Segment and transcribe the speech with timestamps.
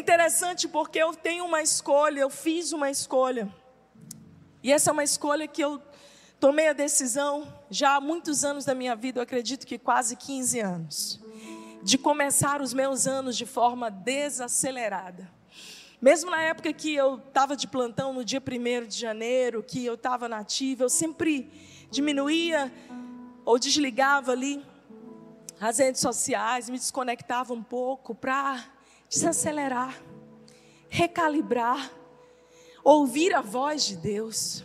[0.00, 3.48] interessante porque eu tenho uma escolha, eu fiz uma escolha.
[4.62, 5.80] E essa é uma escolha que eu
[6.38, 10.60] tomei a decisão já há muitos anos da minha vida, eu acredito que quase 15
[10.60, 11.20] anos,
[11.82, 15.30] de começar os meus anos de forma desacelerada.
[16.00, 19.94] Mesmo na época que eu estava de plantão no dia 1 de janeiro, que eu
[19.94, 21.52] estava nativa, eu sempre
[21.90, 22.72] diminuía
[23.44, 24.64] ou desligava ali
[25.60, 28.64] as redes sociais, me desconectava um pouco para
[29.10, 30.00] desacelerar,
[30.88, 31.92] recalibrar,
[32.84, 34.64] ouvir a voz de Deus.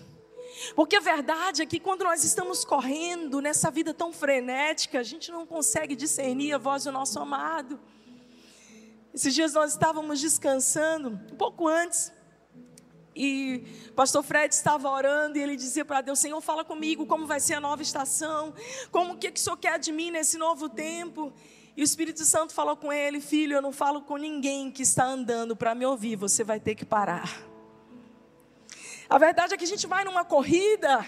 [0.76, 5.32] Porque a verdade é que quando nós estamos correndo nessa vida tão frenética, a gente
[5.32, 7.80] não consegue discernir a voz do nosso amado.
[9.14, 12.12] Esses dias nós estávamos descansando, um pouco antes,
[13.16, 17.26] e o pastor Fred estava orando e ele dizia para Deus: Senhor, fala comigo como
[17.26, 18.54] vai ser a nova estação,
[18.92, 21.34] como que, que o Senhor quer de mim nesse novo tempo.
[21.76, 25.06] E o Espírito Santo falou com ele: Filho, eu não falo com ninguém que está
[25.06, 27.44] andando para me ouvir, você vai ter que parar.
[29.10, 31.06] A verdade é que a gente vai numa corrida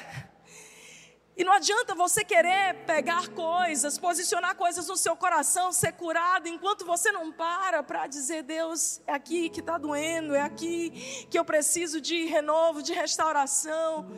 [1.38, 6.84] e não adianta você querer pegar coisas, posicionar coisas no seu coração, ser curado, enquanto
[6.84, 11.46] você não para para dizer: Deus, é aqui que está doendo, é aqui que eu
[11.46, 14.10] preciso de renovo, de restauração.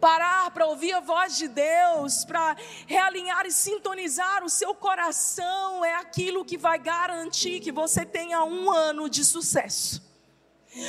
[0.00, 2.56] Parar para ouvir a voz de Deus, para
[2.86, 8.70] realinhar e sintonizar o seu coração, é aquilo que vai garantir que você tenha um
[8.70, 10.02] ano de sucesso.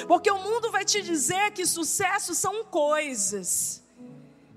[0.08, 3.84] Porque o mundo vai te dizer que sucesso são coisas.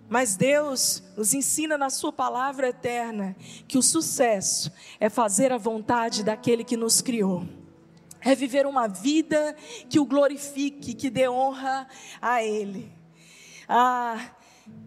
[0.09, 3.35] Mas Deus nos ensina na Sua palavra eterna
[3.67, 7.45] que o sucesso é fazer a vontade daquele que nos criou,
[8.21, 9.57] é viver uma vida
[9.91, 11.89] que o glorifique, que dê honra
[12.23, 12.96] a Ele.
[13.69, 14.31] Ah,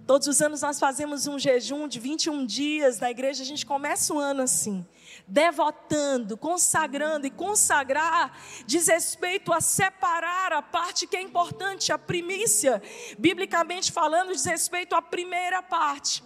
[0.08, 4.13] todos os anos nós fazemos um jejum de 21 dias na igreja, a gente começa
[4.13, 4.86] o ano assim
[5.30, 12.81] devotando, consagrando e consagrar diz respeito a separar a parte que é importante, a primícia,
[13.17, 16.23] biblicamente falando, diz respeito à primeira parte.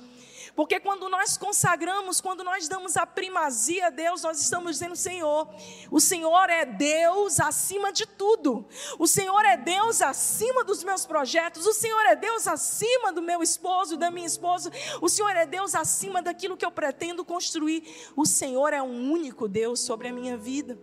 [0.56, 5.50] Porque quando nós consagramos, quando nós damos a primazia a Deus, nós estamos dizendo: Senhor,
[5.90, 8.64] o Senhor é Deus acima de tudo.
[9.00, 11.66] O Senhor é Deus acima dos meus projetos.
[11.66, 14.72] O Senhor é Deus acima do meu esposo, da minha esposa.
[15.02, 18.12] O Senhor é Deus acima daquilo que eu pretendo construir.
[18.16, 20.80] O Senhor é um único Deus sobre a minha vida.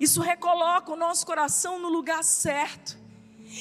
[0.00, 2.96] Isso recoloca o nosso coração no lugar certo.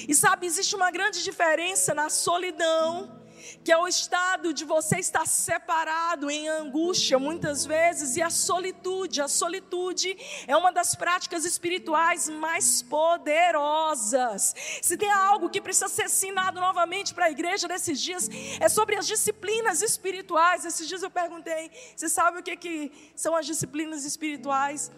[0.08, 3.19] E sabe, existe uma grande diferença na solidão
[3.64, 9.22] que é o estado de você estar separado em angústia muitas vezes e a solitude.
[9.22, 10.18] A solitude
[10.48, 14.56] é uma das práticas espirituais mais poderosas.
[14.82, 18.30] Se tem algo que precisa ser ensinado novamente para a igreja nesses dias,
[18.60, 20.66] é sobre as disciplinas espirituais.
[20.66, 24.92] Esses dias eu perguntei: você sabe o que, que são as disciplinas espirituais?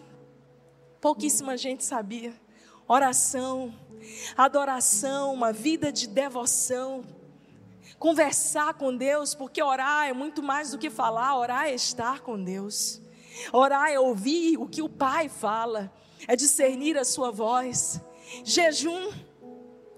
[1.00, 2.32] Pouquíssima gente sabia.
[2.86, 3.74] Oração,
[4.36, 7.04] adoração, uma vida de devoção
[7.98, 12.42] conversar com Deus, porque orar é muito mais do que falar, orar é estar com
[12.42, 13.00] Deus.
[13.52, 15.92] Orar é ouvir o que o Pai fala,
[16.26, 18.00] é discernir a sua voz.
[18.44, 19.12] Jejum,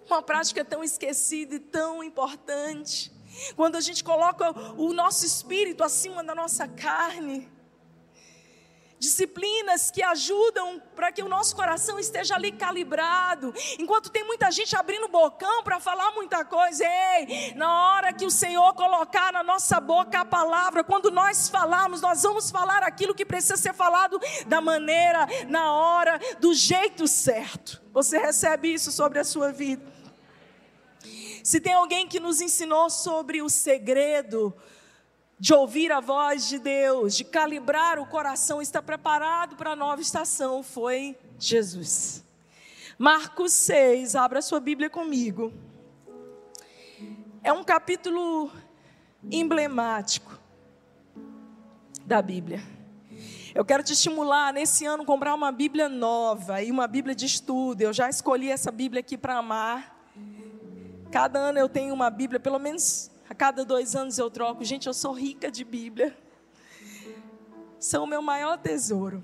[0.06, 3.12] uma prática tão esquecida e tão importante.
[3.56, 7.50] Quando a gente coloca o nosso espírito acima da nossa carne,
[9.04, 13.52] disciplinas que ajudam para que o nosso coração esteja ali calibrado.
[13.78, 18.24] Enquanto tem muita gente abrindo o bocão para falar muita coisa, ei, na hora que
[18.24, 23.14] o Senhor colocar na nossa boca a palavra, quando nós falarmos, nós vamos falar aquilo
[23.14, 27.82] que precisa ser falado da maneira, na hora, do jeito certo.
[27.92, 29.92] Você recebe isso sobre a sua vida.
[31.44, 34.56] Se tem alguém que nos ensinou sobre o segredo,
[35.38, 40.00] de ouvir a voz de Deus, de calibrar o coração, está preparado para a nova
[40.00, 42.24] estação, foi Jesus.
[42.98, 45.52] Marcos 6, abra sua Bíblia comigo.
[47.42, 48.50] É um capítulo
[49.30, 50.38] emblemático
[52.06, 52.62] da Bíblia.
[53.54, 57.82] Eu quero te estimular nesse ano comprar uma Bíblia nova e uma Bíblia de estudo.
[57.82, 59.94] Eu já escolhi essa Bíblia aqui para amar.
[61.12, 64.64] Cada ano eu tenho uma Bíblia, pelo menos a cada dois anos eu troco.
[64.64, 66.16] Gente, eu sou rica de Bíblia.
[67.78, 69.22] São o meu maior tesouro.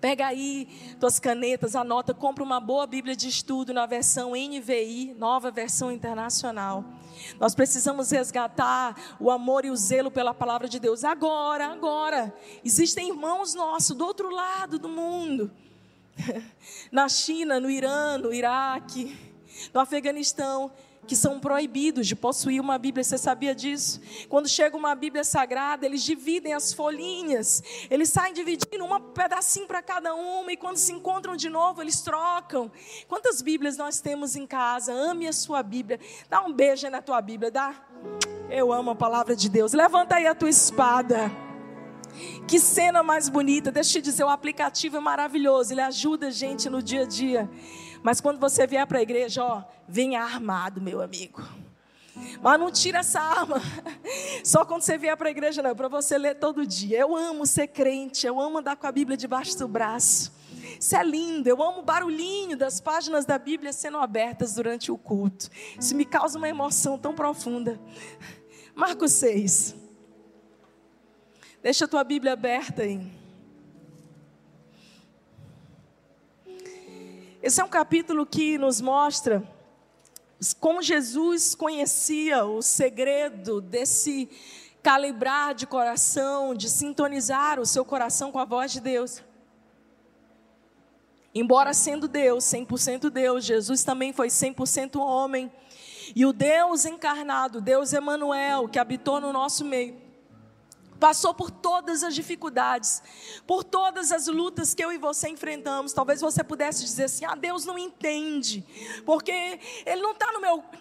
[0.00, 0.68] Pega aí
[1.00, 6.84] tuas canetas, anota, compra uma boa Bíblia de estudo na versão NVI, nova versão internacional.
[7.40, 11.04] Nós precisamos resgatar o amor e o zelo pela palavra de Deus.
[11.04, 12.34] Agora, agora.
[12.62, 15.50] Existem irmãos nossos do outro lado do mundo.
[16.92, 19.16] Na China, no Irã, no Iraque,
[19.72, 20.70] no Afeganistão,
[21.06, 23.04] que são proibidos de possuir uma Bíblia.
[23.04, 24.00] Você sabia disso?
[24.28, 27.62] Quando chega uma Bíblia sagrada, eles dividem as folhinhas.
[27.90, 32.00] Eles saem dividindo um pedacinho para cada uma e quando se encontram de novo, eles
[32.00, 32.70] trocam.
[33.08, 34.92] Quantas Bíblias nós temos em casa?
[34.92, 36.00] Ame a sua Bíblia.
[36.28, 37.74] Dá um beijo na tua Bíblia, dá?
[38.50, 39.72] Eu amo a palavra de Deus.
[39.72, 41.30] Levanta aí a tua espada.
[42.46, 43.72] Que cena mais bonita.
[43.72, 45.72] Deixa eu te dizer, o aplicativo é maravilhoso.
[45.72, 47.50] Ele ajuda a gente no dia a dia.
[48.02, 51.42] Mas quando você vier para a igreja, ó, venha armado, meu amigo.
[52.40, 53.60] Mas não tira essa arma.
[54.44, 56.98] Só quando você vier para a igreja, não, para você ler todo dia.
[56.98, 60.32] Eu amo ser crente, eu amo andar com a Bíblia debaixo do braço.
[60.78, 64.98] Isso é lindo, eu amo o barulhinho das páginas da Bíblia sendo abertas durante o
[64.98, 65.48] culto.
[65.78, 67.80] Isso me causa uma emoção tão profunda.
[68.74, 69.74] Marcos 6.
[71.62, 73.00] Deixa a tua Bíblia aberta aí.
[77.42, 79.42] Esse é um capítulo que nos mostra
[80.52, 84.28] como Jesus conhecia o segredo desse
[84.82, 89.22] calibrar de coração, de sintonizar o seu coração com a voz de Deus.
[91.34, 95.50] Embora sendo Deus, 100% Deus, Jesus também foi 100% homem.
[96.14, 99.96] E o Deus encarnado, Deus Emanuel, que habitou no nosso meio,
[100.98, 103.02] passou por todas as dificuldades,
[103.46, 105.92] por todas as lutas que eu e você enfrentamos.
[105.92, 108.64] Talvez você pudesse dizer assim: ah, Deus não entende,
[109.04, 110.28] porque Ele não está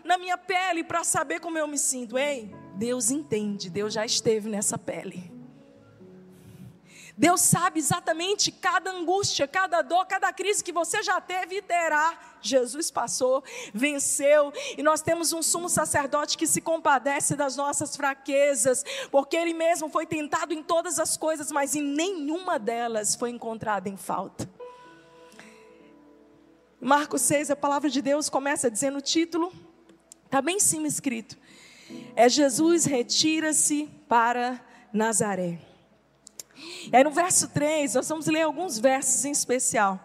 [0.04, 2.18] na minha pele para saber como eu me sinto.
[2.18, 5.33] Ei, Deus entende, Deus já esteve nessa pele.
[7.16, 12.18] Deus sabe exatamente cada angústia, cada dor, cada crise que você já teve e terá.
[12.42, 13.44] Jesus passou,
[13.74, 19.54] venceu, e nós temos um sumo sacerdote que se compadece das nossas fraquezas, porque ele
[19.54, 24.50] mesmo foi tentado em todas as coisas, mas em nenhuma delas foi encontrado em falta.
[26.82, 29.54] Marcos 6, a palavra de Deus começa dizendo o título,
[30.26, 31.38] está bem em cima escrito:
[32.16, 34.60] É Jesus retira-se para
[34.92, 35.73] Nazaré.
[36.56, 40.00] E aí no verso 3, nós vamos ler alguns versos em especial.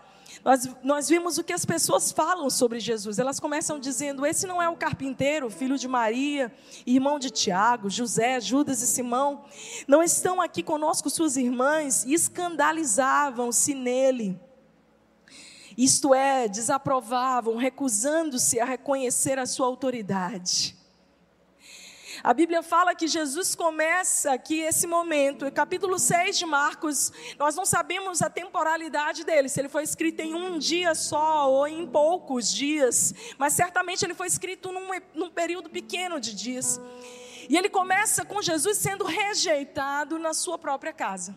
[0.45, 3.19] Nós, nós vimos o que as pessoas falam sobre Jesus.
[3.19, 6.53] Elas começam dizendo: Esse não é o carpinteiro, filho de Maria,
[6.87, 9.45] irmão de Tiago, José, Judas e Simão.
[9.87, 14.41] Não estão aqui conosco suas irmãs e escandalizavam-se nele.
[15.77, 20.78] Isto é, desaprovavam, recusando-se a reconhecer a sua autoridade.
[22.23, 27.65] A Bíblia fala que Jesus começa aqui esse momento, capítulo 6 de Marcos, nós não
[27.65, 32.53] sabemos a temporalidade dele, se ele foi escrito em um dia só ou em poucos
[32.53, 36.81] dias, mas certamente ele foi escrito num, num período pequeno de dias.
[37.49, 41.35] E ele começa com Jesus sendo rejeitado na sua própria casa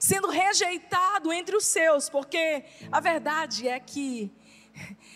[0.00, 4.32] sendo rejeitado entre os seus, porque a verdade é que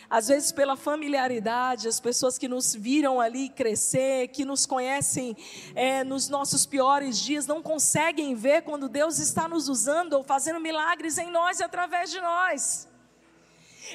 [0.09, 5.37] às vezes, pela familiaridade, as pessoas que nos viram ali crescer, que nos conhecem
[5.75, 10.61] é, nos nossos piores dias, não conseguem ver quando Deus está nos usando ou fazendo
[10.61, 12.92] milagres em nós e através de nós.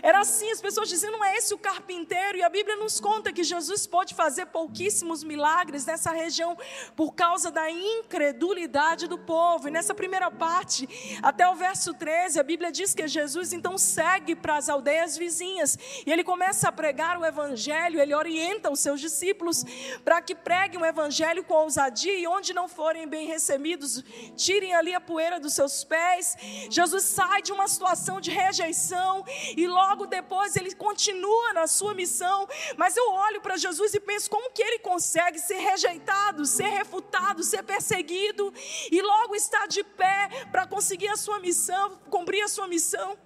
[0.01, 2.37] Era assim, as pessoas diziam, não é esse o carpinteiro?
[2.37, 6.57] E a Bíblia nos conta que Jesus pode fazer pouquíssimos milagres nessa região
[6.95, 9.67] por causa da incredulidade do povo.
[9.67, 10.87] E nessa primeira parte,
[11.21, 15.77] até o verso 13, a Bíblia diz que Jesus então segue para as aldeias vizinhas
[16.05, 19.63] e ele começa a pregar o evangelho, ele orienta os seus discípulos
[20.03, 24.03] para que preguem o evangelho com ousadia e onde não forem bem recebidos,
[24.35, 26.35] tirem ali a poeira dos seus pés.
[26.69, 31.93] Jesus sai de uma situação de rejeição e logo logo depois ele continua na sua
[31.93, 32.47] missão.
[32.75, 37.43] Mas eu olho para Jesus e penso como que ele consegue ser rejeitado, ser refutado,
[37.43, 38.53] ser perseguido
[38.91, 43.17] e logo estar de pé para conseguir a sua missão, cumprir a sua missão.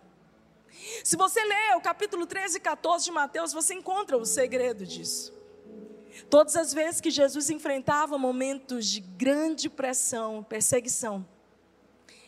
[1.04, 5.34] Se você ler o capítulo 13 e 14 de Mateus, você encontra o segredo disso.
[6.30, 11.26] Todas as vezes que Jesus enfrentava momentos de grande pressão, perseguição,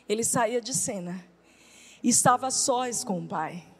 [0.07, 1.25] ele saía de cena
[2.01, 3.72] e estava sós com o Pai.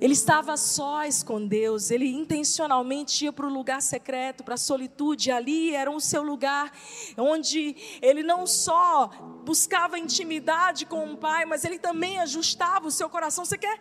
[0.00, 5.30] Ele estava sós com Deus, ele intencionalmente ia para o lugar secreto, para a solitude,
[5.32, 6.72] ali era o seu lugar,
[7.16, 9.08] onde ele não só
[9.44, 13.44] buscava intimidade com o Pai, mas ele também ajustava o seu coração.
[13.44, 13.76] Você quer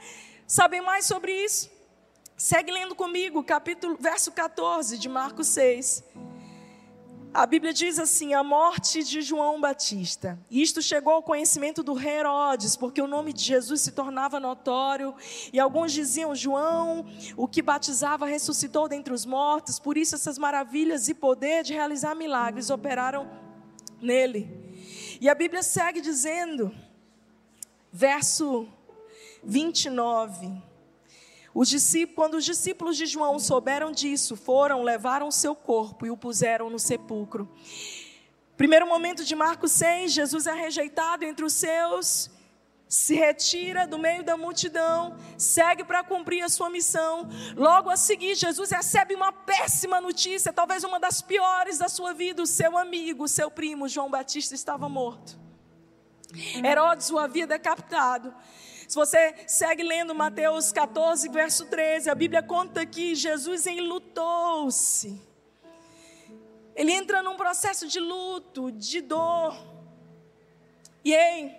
[0.48, 1.70] saber mais sobre isso?
[2.36, 6.04] Segue lendo comigo, capítulo, verso 14 de Marcos 6.
[7.38, 10.40] A Bíblia diz assim: a morte de João Batista.
[10.50, 15.14] Isto chegou ao conhecimento do rei Herodes, porque o nome de Jesus se tornava notório,
[15.54, 21.10] e alguns diziam: João, o que batizava, ressuscitou dentre os mortos, por isso essas maravilhas
[21.10, 23.30] e poder de realizar milagres operaram
[24.02, 24.50] nele.
[25.22, 26.74] E a Bíblia segue dizendo,
[27.94, 28.68] verso
[29.44, 30.67] 29.
[31.60, 36.16] Os discípulos, quando os discípulos de João souberam disso, foram, levaram seu corpo e o
[36.16, 37.52] puseram no sepulcro.
[38.56, 42.30] Primeiro momento de Marcos 6, Jesus é rejeitado entre os seus,
[42.88, 47.28] se retira do meio da multidão, segue para cumprir a sua missão.
[47.56, 52.44] Logo a seguir, Jesus recebe uma péssima notícia, talvez uma das piores da sua vida:
[52.44, 55.40] o seu amigo, o seu primo João Batista estava morto.
[56.64, 58.32] Herodes o havia decapitado.
[58.88, 65.22] Se você segue lendo Mateus 14, verso 13, a Bíblia conta que Jesus enlutou-se.
[66.74, 69.58] Ele entra num processo de luto, de dor.
[71.04, 71.54] E ei,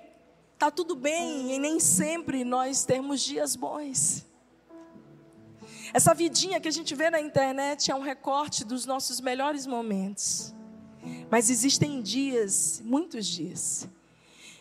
[0.59, 4.25] tá tudo bem, e nem sempre nós temos dias bons.
[5.93, 10.55] Essa vidinha que a gente vê na internet é um recorte dos nossos melhores momentos.
[11.31, 13.87] Mas existem dias, muitos dias,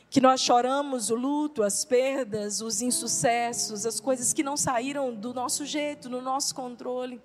[0.09, 5.33] que nós choramos o luto, as perdas, os insucessos, as coisas que não saíram do
[5.33, 7.21] nosso jeito, no nosso controle.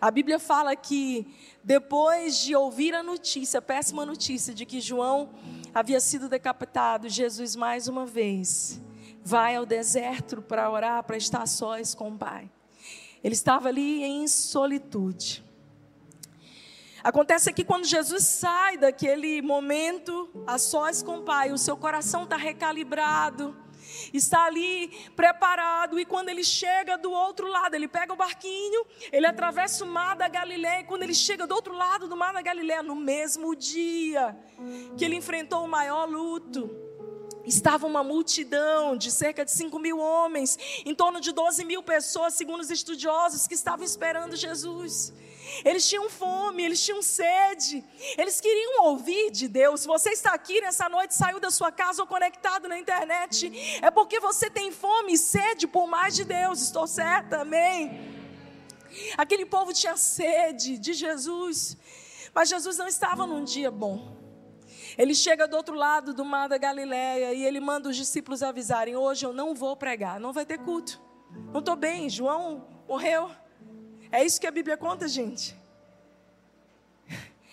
[0.00, 1.26] A Bíblia fala que
[1.62, 5.30] depois de ouvir a notícia, a péssima notícia de que João
[5.72, 8.80] havia sido decapitado, Jesus mais uma vez
[9.22, 12.50] vai ao deserto para orar, para estar sós com o Pai.
[13.22, 15.45] Ele estava ali em solitude.
[17.06, 22.24] Acontece que quando Jesus sai daquele momento a sós com o Pai, o seu coração
[22.24, 23.56] está recalibrado,
[24.12, 29.24] está ali preparado, e quando ele chega do outro lado, ele pega o barquinho, ele
[29.24, 32.42] atravessa o mar da Galiléia, e quando ele chega do outro lado do mar da
[32.42, 34.36] Galiléia, no mesmo dia
[34.98, 36.68] que ele enfrentou o maior luto,
[37.44, 42.34] estava uma multidão de cerca de 5 mil homens, em torno de 12 mil pessoas,
[42.34, 45.14] segundo os estudiosos, que estavam esperando Jesus.
[45.64, 47.84] Eles tinham fome, eles tinham sede,
[48.18, 49.82] eles queriam ouvir de Deus.
[49.82, 53.90] Se você está aqui nessa noite, saiu da sua casa ou conectado na internet, é
[53.90, 56.60] porque você tem fome e sede por mais de Deus.
[56.60, 57.42] Estou certa?
[57.42, 58.14] Amém.
[59.16, 61.76] Aquele povo tinha sede de Jesus,
[62.34, 64.16] mas Jesus não estava num dia bom.
[64.96, 68.96] Ele chega do outro lado do mar da Galileia e ele manda os discípulos avisarem:
[68.96, 71.00] hoje eu não vou pregar, não vai ter culto.
[71.52, 73.30] Não estou bem, João morreu.
[74.16, 75.54] É isso que a Bíblia conta, gente.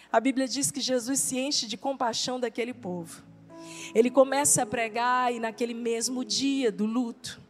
[0.09, 3.21] A Bíblia diz que Jesus se enche de compaixão daquele povo.
[3.93, 7.41] Ele começa a pregar e naquele mesmo dia do luto,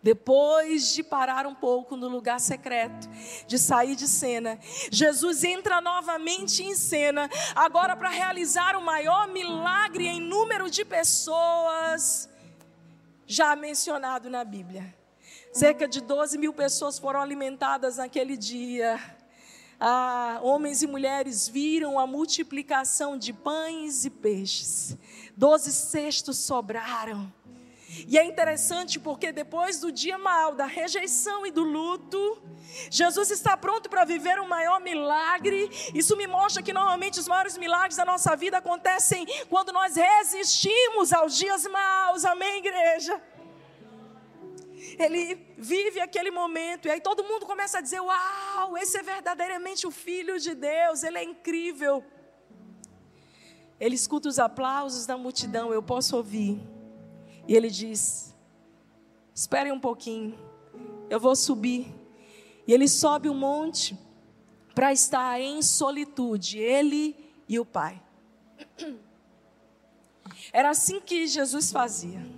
[0.00, 3.08] depois de parar um pouco no lugar secreto,
[3.48, 4.56] de sair de cena,
[4.88, 12.28] Jesus entra novamente em cena, agora para realizar o maior milagre em número de pessoas
[13.26, 14.94] já mencionado na Bíblia.
[15.58, 18.96] Cerca de 12 mil pessoas foram alimentadas naquele dia.
[19.80, 24.96] Ah, homens e mulheres viram a multiplicação de pães e peixes.
[25.36, 27.32] Doze cestos sobraram.
[28.06, 32.40] E é interessante porque depois do dia mal, da rejeição e do luto,
[32.88, 35.68] Jesus está pronto para viver o maior milagre.
[35.92, 41.12] Isso me mostra que normalmente os maiores milagres da nossa vida acontecem quando nós resistimos
[41.12, 42.24] aos dias maus.
[42.24, 43.20] Amém, igreja?
[44.98, 49.86] Ele vive aquele momento, e aí todo mundo começa a dizer: Uau, esse é verdadeiramente
[49.86, 52.04] o Filho de Deus, ele é incrível.
[53.78, 56.60] Ele escuta os aplausos da multidão, eu posso ouvir,
[57.46, 58.34] e ele diz:
[59.32, 60.36] Esperem um pouquinho,
[61.08, 61.94] eu vou subir.
[62.66, 63.96] E ele sobe um monte
[64.74, 67.16] para estar em solitude, ele
[67.48, 68.02] e o Pai.
[70.52, 72.37] Era assim que Jesus fazia.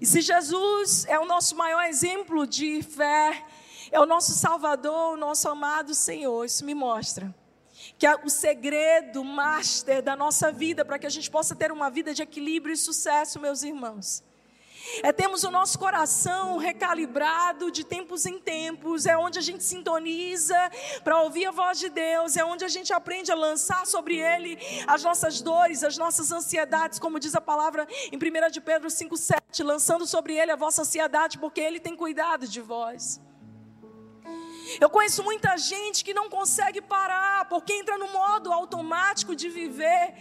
[0.00, 3.44] E se Jesus é o nosso maior exemplo de fé,
[3.90, 7.34] é o nosso Salvador, o nosso amado Senhor, isso me mostra
[7.98, 11.90] que é o segredo master da nossa vida para que a gente possa ter uma
[11.90, 14.22] vida de equilíbrio e sucesso, meus irmãos
[15.02, 20.56] é termos o nosso coração recalibrado de tempos em tempos, é onde a gente sintoniza
[21.02, 24.58] para ouvir a voz de Deus, é onde a gente aprende a lançar sobre Ele
[24.86, 29.64] as nossas dores, as nossas ansiedades, como diz a palavra em 1 de Pedro 5,7,
[29.64, 33.20] lançando sobre Ele a vossa ansiedade, porque Ele tem cuidado de vós.
[34.80, 40.14] Eu conheço muita gente que não consegue parar, porque entra no modo automático de viver,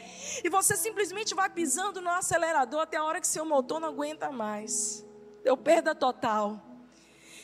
[0.44, 4.32] e você simplesmente vai pisando no acelerador até a hora que seu motor não aguenta
[4.32, 5.06] mais.
[5.44, 6.71] Deu perda total.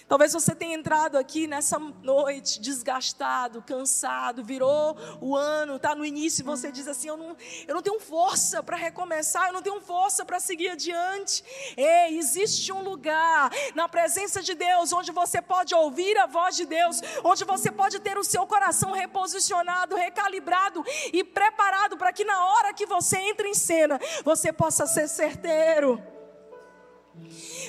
[0.08, 6.42] Talvez você tenha entrado aqui nessa noite desgastado, cansado, virou o ano, está no início
[6.42, 7.36] e você diz assim: eu não,
[7.68, 11.44] eu não tenho força para recomeçar, eu não tenho força para seguir adiante.
[11.76, 16.66] Ei, existe um lugar na presença de Deus onde você pode ouvir a voz de
[16.66, 22.46] Deus, onde você pode ter o seu coração reposicionado, recalibrado e preparado para que na
[22.46, 26.17] hora que você entra em cena, você possa ser certeiro.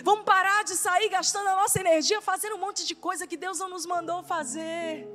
[0.03, 3.59] Vamos parar de sair gastando a nossa energia fazendo um monte de coisa que Deus
[3.59, 5.07] não nos mandou fazer.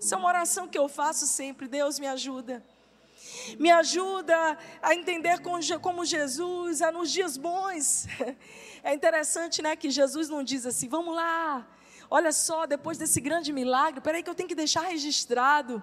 [0.00, 1.66] Isso é uma oração que eu faço sempre.
[1.66, 2.64] Deus me ajuda.
[3.58, 5.40] Me ajuda a entender
[5.80, 8.06] como Jesus, nos dias bons.
[8.80, 11.66] É interessante, né, que Jesus não diz assim: "Vamos lá.
[12.08, 15.82] Olha só, depois desse grande milagre, peraí que eu tenho que deixar registrado".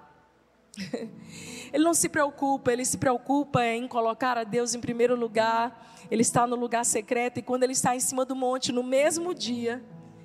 [1.73, 5.94] Ele não se preocupa, ele se preocupa em colocar a Deus em primeiro lugar.
[6.09, 9.33] Ele está no lugar secreto e quando ele está em cima do monte, no mesmo
[9.33, 9.83] dia,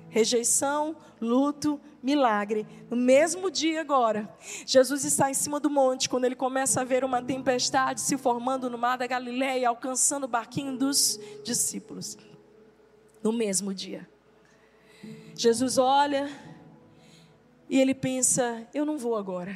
[0.09, 2.67] rejeição, luto, milagre.
[2.89, 4.29] No mesmo dia agora,
[4.65, 8.69] Jesus está em cima do monte quando ele começa a ver uma tempestade se formando
[8.69, 12.17] no mar da Galileia, alcançando o barquinho dos discípulos.
[13.23, 14.07] No mesmo dia.
[15.35, 16.29] Jesus olha
[17.69, 19.55] e ele pensa: eu não vou agora.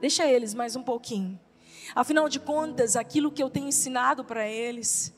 [0.00, 1.38] Deixa eles mais um pouquinho.
[1.94, 5.14] Afinal de contas, aquilo que eu tenho ensinado para eles,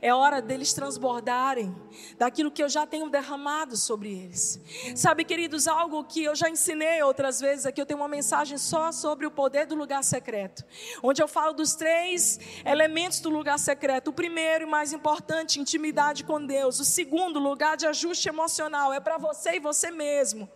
[0.00, 1.74] é hora deles transbordarem
[2.18, 4.60] daquilo que eu já tenho derramado sobre eles.
[4.94, 8.90] Sabe, queridos, algo que eu já ensinei outras vezes aqui, eu tenho uma mensagem só
[8.92, 10.64] sobre o poder do lugar secreto,
[11.02, 14.08] onde eu falo dos três elementos do lugar secreto.
[14.08, 16.80] O primeiro e mais importante, intimidade com Deus.
[16.80, 20.48] O segundo, lugar de ajuste emocional, é para você e você mesmo.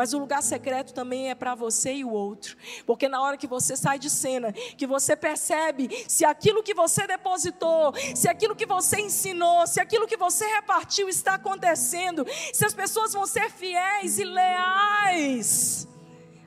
[0.00, 2.56] Mas o lugar secreto também é para você e o outro.
[2.86, 7.06] Porque na hora que você sai de cena, que você percebe se aquilo que você
[7.06, 12.72] depositou, se aquilo que você ensinou, se aquilo que você repartiu está acontecendo, se as
[12.72, 15.86] pessoas vão ser fiéis e leais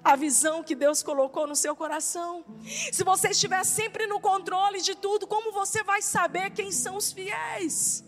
[0.04, 2.44] a visão que Deus colocou no seu coração.
[2.92, 7.12] Se você estiver sempre no controle de tudo, como você vai saber quem são os
[7.12, 8.04] fiéis?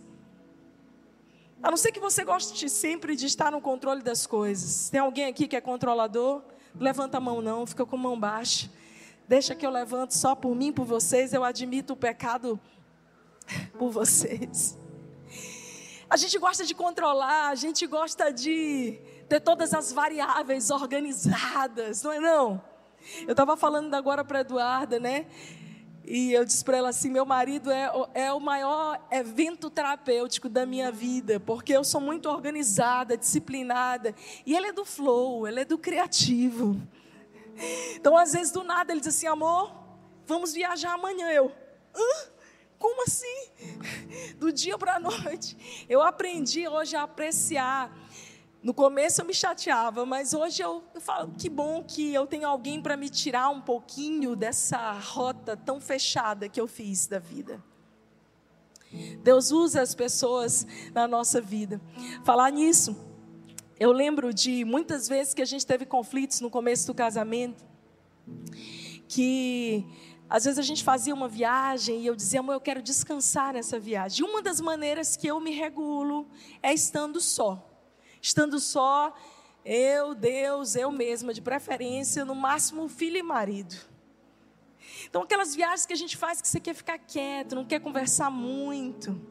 [1.66, 4.88] A não ser que você goste sempre de estar no controle das coisas.
[4.92, 6.44] Tem alguém aqui que é controlador?
[6.80, 8.70] Levanta a mão não, fica com a mão baixa.
[9.28, 11.34] Deixa que eu levanto só por mim, por vocês.
[11.34, 12.60] Eu admito o pecado
[13.80, 14.78] por vocês.
[16.08, 22.12] A gente gosta de controlar, a gente gosta de ter todas as variáveis organizadas, não
[22.12, 22.64] é não?
[23.24, 25.26] Eu estava falando agora para Eduarda, né?
[26.08, 30.66] E eu disse para ela assim: meu marido é, é o maior evento terapêutico da
[30.66, 34.14] minha vida, porque eu sou muito organizada, disciplinada.
[34.46, 36.80] E ele é do flow, ele é do criativo.
[37.96, 39.74] Então, às vezes, do nada, ele diz assim: amor,
[40.28, 41.32] vamos viajar amanhã.
[41.32, 41.52] Eu,
[41.96, 42.36] hã?
[42.78, 43.50] Como assim?
[44.38, 45.86] Do dia para a noite.
[45.90, 47.92] Eu aprendi hoje a apreciar
[48.66, 52.48] no começo eu me chateava, mas hoje eu, eu falo que bom que eu tenho
[52.48, 57.64] alguém para me tirar um pouquinho dessa rota tão fechada que eu fiz da vida.
[59.22, 61.80] Deus usa as pessoas na nossa vida.
[62.24, 62.98] Falar nisso,
[63.80, 67.64] eu lembro de muitas vezes que a gente teve conflitos no começo do casamento,
[69.08, 69.86] que
[70.28, 73.78] às vezes a gente fazia uma viagem e eu dizia, amor, eu quero descansar nessa
[73.78, 74.26] viagem.
[74.26, 76.28] E uma das maneiras que eu me regulo
[76.64, 77.75] é estando só
[78.26, 79.14] estando só,
[79.64, 83.76] eu, Deus, eu mesma, de preferência, no máximo filho e marido.
[85.08, 88.32] Então, aquelas viagens que a gente faz que você quer ficar quieto, não quer conversar
[88.32, 89.22] muito.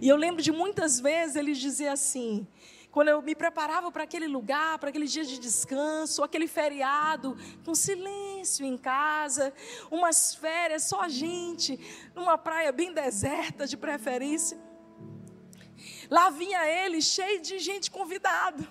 [0.00, 2.46] E eu lembro de muitas vezes ele dizer assim,
[2.90, 7.74] quando eu me preparava para aquele lugar, para aquele dia de descanso, aquele feriado, com
[7.74, 9.54] silêncio em casa,
[9.90, 11.80] umas férias, só a gente,
[12.14, 14.58] numa praia bem deserta de preferência.
[16.10, 18.66] Lá vinha ele, cheio de gente convidado.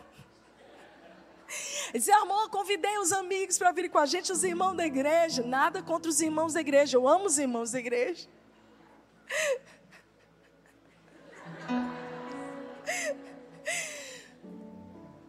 [1.89, 5.43] Ele dizia, amor, convidei os amigos para virem com a gente, os irmãos da igreja.
[5.43, 8.27] Nada contra os irmãos da igreja, eu amo os irmãos da igreja.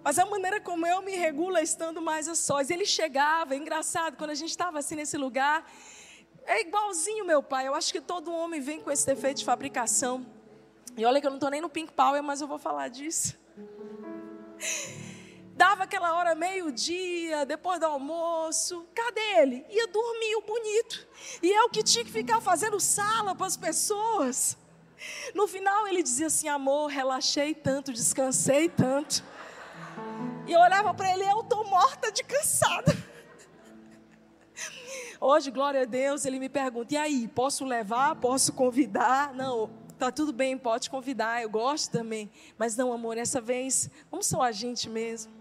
[0.03, 2.71] Mas a maneira como eu me regulo é estando mais a sós.
[2.71, 5.67] Ele chegava, é engraçado, quando a gente estava assim nesse lugar,
[6.45, 7.67] é igualzinho meu pai.
[7.67, 10.34] Eu acho que todo homem vem com esse defeito de fabricação.
[10.97, 13.37] E olha que eu não estou nem no Pink Power, mas eu vou falar disso.
[15.57, 18.87] Dava aquela hora, meio-dia, depois do almoço.
[18.95, 19.67] Cadê ele?
[19.69, 21.07] Ia dormir o bonito.
[21.43, 24.57] E eu que tinha que ficar fazendo sala para as pessoas.
[25.35, 29.23] No final ele dizia assim: amor, relaxei tanto, descansei tanto.
[30.47, 32.93] E eu olhava para ele, eu estou morta de cansada.
[35.21, 38.17] Hoje, glória a Deus, ele me pergunta: e aí, posso levar?
[38.17, 39.33] Posso convidar?
[39.35, 42.31] Não, Tá tudo bem, pode convidar, eu gosto também.
[42.59, 45.33] Mas não, amor, essa vez, vamos só a gente mesmo.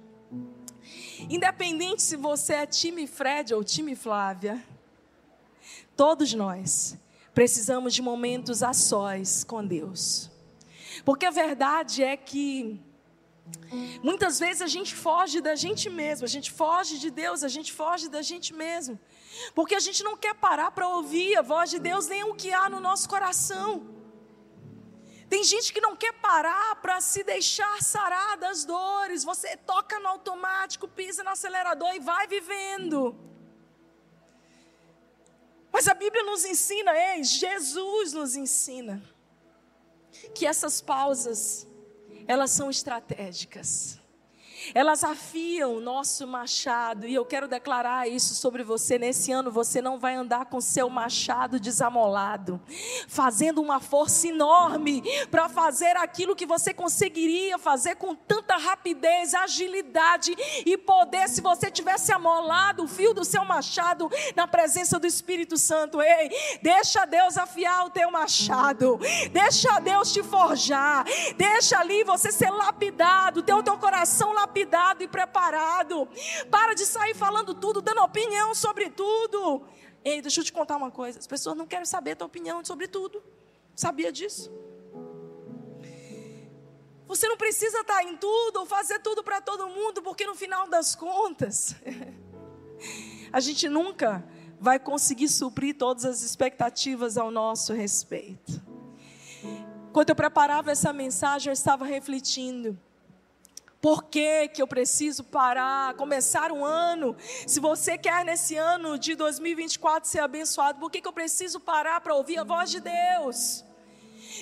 [1.30, 4.64] Independente se você é time Fred ou time Flávia,
[5.96, 6.98] todos nós
[7.34, 10.30] precisamos de momentos a sós com Deus.
[11.04, 12.80] Porque a verdade é que
[14.04, 17.74] muitas vezes a gente foge da gente mesmo, a gente foge de Deus, a gente
[17.74, 19.00] foge da gente mesmo.
[19.56, 22.54] Porque a gente não quer parar para ouvir a voz de Deus nem o que
[22.54, 24.03] há no nosso coração.
[25.34, 29.24] Tem gente que não quer parar para se deixar sarar das dores.
[29.24, 33.16] Você toca no automático, pisa no acelerador e vai vivendo.
[35.72, 39.04] Mas a Bíblia nos ensina, ei, Jesus nos ensina
[40.36, 41.68] que essas pausas,
[42.28, 44.00] elas são estratégicas.
[44.74, 48.98] Elas afiam o nosso machado, e eu quero declarar isso sobre você.
[48.98, 52.62] Nesse ano você não vai andar com seu machado desamolado,
[53.08, 60.34] fazendo uma força enorme para fazer aquilo que você conseguiria fazer com tanta rapidez, agilidade
[60.66, 65.58] e poder se você tivesse amolado o fio do seu machado na presença do Espírito
[65.58, 66.02] Santo.
[66.02, 66.30] Ei,
[66.62, 69.00] deixa Deus afiar o teu machado,
[69.32, 75.04] deixa Deus te forjar, deixa ali você ser lapidado, ter o teu coração lapidado lapidado
[75.04, 76.08] e preparado.
[76.52, 79.66] Para de sair falando tudo, dando opinião sobre tudo.
[80.06, 82.64] Ei, deixa eu te contar uma coisa: as pessoas não querem saber a tua opinião
[82.64, 83.24] sobre tudo.
[83.76, 84.52] Sabia disso?
[87.08, 90.70] Você não precisa estar em tudo ou fazer tudo para todo mundo, porque no final
[90.70, 91.76] das contas,
[93.34, 94.24] a gente nunca
[94.60, 98.62] vai conseguir suprir todas as expectativas ao nosso respeito.
[99.92, 102.80] Quando eu preparava essa mensagem, eu estava refletindo.
[103.84, 107.18] Por que, que eu preciso parar, começar um ano?
[107.46, 112.00] Se você quer nesse ano de 2024 ser abençoado, por que, que eu preciso parar
[112.00, 113.66] para ouvir a voz de Deus?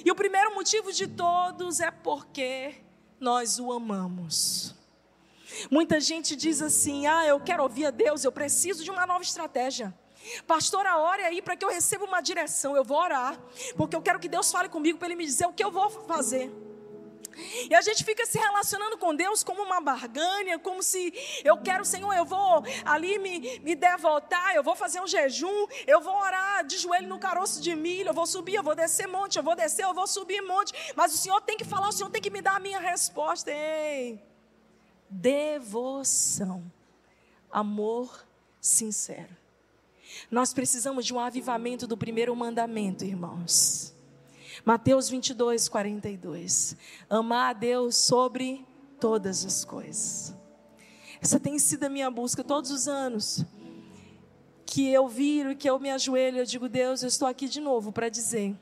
[0.06, 2.76] E o primeiro motivo de todos é porque
[3.20, 4.76] nós o amamos.
[5.72, 9.24] Muita gente diz assim: ah, eu quero ouvir a Deus, eu preciso de uma nova
[9.24, 9.92] estratégia.
[10.46, 12.76] Pastora, ore aí para que eu receba uma direção.
[12.76, 13.42] Eu vou orar,
[13.76, 15.90] porque eu quero que Deus fale comigo para Ele me dizer o que eu vou
[15.90, 16.71] fazer.
[17.70, 21.84] E a gente fica se relacionando com Deus como uma barganha, como se eu quero,
[21.86, 26.66] Senhor, eu vou ali me, me devotar, eu vou fazer um jejum, eu vou orar
[26.66, 29.56] de joelho no caroço de milho, eu vou subir, eu vou descer monte, eu vou
[29.56, 30.74] descer, eu vou subir monte.
[30.96, 33.52] Mas o Senhor tem que falar, o Senhor tem que me dar a minha resposta.
[33.52, 34.22] Ei,
[35.10, 36.64] devoção,
[37.52, 38.26] amor
[38.60, 39.36] sincero.
[40.30, 43.94] Nós precisamos de um avivamento do primeiro mandamento, irmãos.
[44.66, 46.76] Mateus 22, 42.
[47.10, 48.66] Amar a Deus sobre
[49.00, 50.36] todas as coisas.
[51.22, 53.46] Essa tem sido a minha busca todos os anos.
[54.66, 57.92] Que eu viro, que eu me ajoelho, eu digo, Deus, eu estou aqui de novo
[57.92, 58.56] para dizer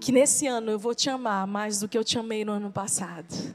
[0.00, 2.70] que nesse ano eu vou te amar mais do que eu te amei no ano
[2.70, 3.54] passado.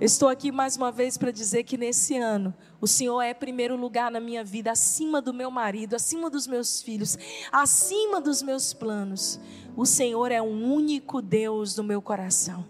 [0.00, 4.10] Estou aqui mais uma vez para dizer que nesse ano o Senhor é primeiro lugar
[4.10, 7.16] na minha vida, acima do meu marido, acima dos meus filhos,
[7.50, 9.40] acima dos meus planos.
[9.76, 12.66] O Senhor é o único Deus do meu coração.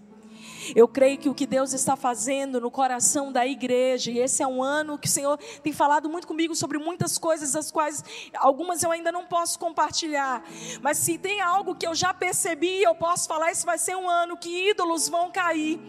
[0.74, 4.46] Eu creio que o que Deus está fazendo no coração da igreja, e esse é
[4.46, 8.02] um ano que o Senhor tem falado muito comigo sobre muitas coisas, as quais
[8.34, 10.44] algumas eu ainda não posso compartilhar,
[10.82, 14.08] mas se tem algo que eu já percebi, eu posso falar: esse vai ser um
[14.08, 15.80] ano que ídolos vão cair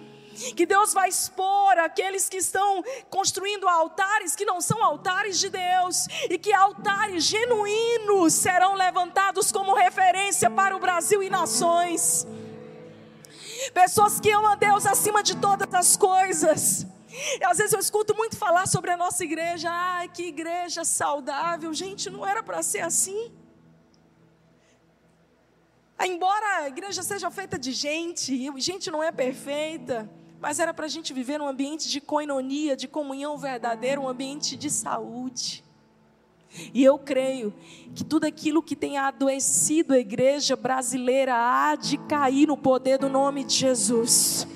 [0.56, 6.08] que Deus vai expor aqueles que estão construindo altares que não são altares de Deus,
[6.30, 12.28] e que altares genuínos serão levantados como referência para o Brasil e nações.
[13.73, 16.86] Pessoas que amam a Deus acima de todas as coisas.
[17.43, 19.69] Às vezes eu escuto muito falar sobre a nossa igreja.
[19.71, 21.73] Ai, que igreja saudável.
[21.73, 23.32] Gente, não era para ser assim.
[26.00, 30.08] Embora a igreja seja feita de gente, e gente não é perfeita,
[30.39, 34.56] mas era para a gente viver num ambiente de coinonia, de comunhão verdadeira, um ambiente
[34.56, 35.63] de saúde.
[36.73, 37.54] E eu creio
[37.93, 43.10] que tudo aquilo que tem adoecido a igreja brasileira há de cair no poder do
[43.10, 44.47] nome de Jesus.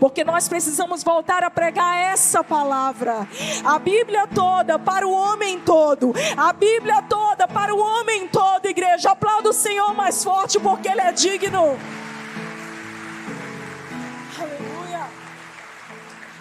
[0.00, 3.28] Porque nós precisamos voltar a pregar essa palavra.
[3.64, 6.12] A Bíblia toda para o homem todo.
[6.36, 9.10] A Bíblia toda para o homem todo, igreja.
[9.10, 11.78] Aplauda o Senhor mais forte porque Ele é digno.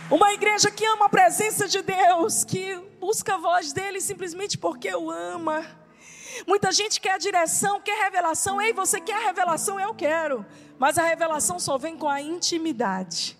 [0.09, 4.93] Uma igreja que ama a presença de Deus, que busca a voz dele simplesmente porque
[4.93, 5.65] o ama.
[6.45, 8.61] Muita gente quer direção, quer revelação.
[8.61, 9.79] Ei, você quer revelação?
[9.79, 10.45] Eu quero.
[10.77, 13.35] Mas a revelação só vem com a intimidade.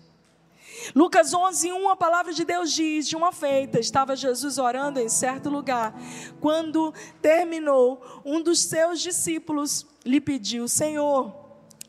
[0.92, 5.08] Lucas 11, 1, a palavra de Deus diz: De uma feita, estava Jesus orando em
[5.08, 5.94] certo lugar.
[6.40, 11.32] Quando terminou, um dos seus discípulos lhe pediu: Senhor,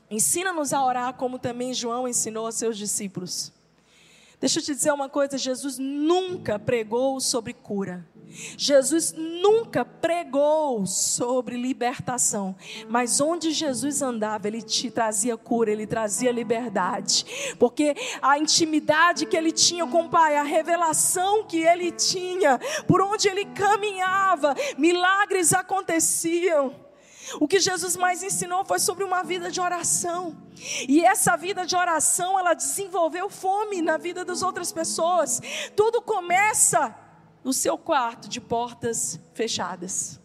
[0.07, 3.57] ensina-nos a orar, como também João ensinou a seus discípulos.
[4.39, 8.06] Deixa eu te dizer uma coisa: Jesus nunca pregou sobre cura.
[8.58, 12.56] Jesus nunca pregou sobre libertação,
[12.89, 19.36] mas onde Jesus andava, ele te trazia cura, ele trazia liberdade, porque a intimidade que
[19.36, 25.54] ele tinha com o Pai, a revelação que ele tinha, por onde ele caminhava, milagres
[25.54, 26.87] aconteciam.
[27.39, 30.37] O que Jesus mais ensinou foi sobre uma vida de oração.
[30.87, 35.41] E essa vida de oração, ela desenvolveu fome na vida das outras pessoas.
[35.75, 36.95] Tudo começa
[37.43, 40.19] no seu quarto de portas fechadas.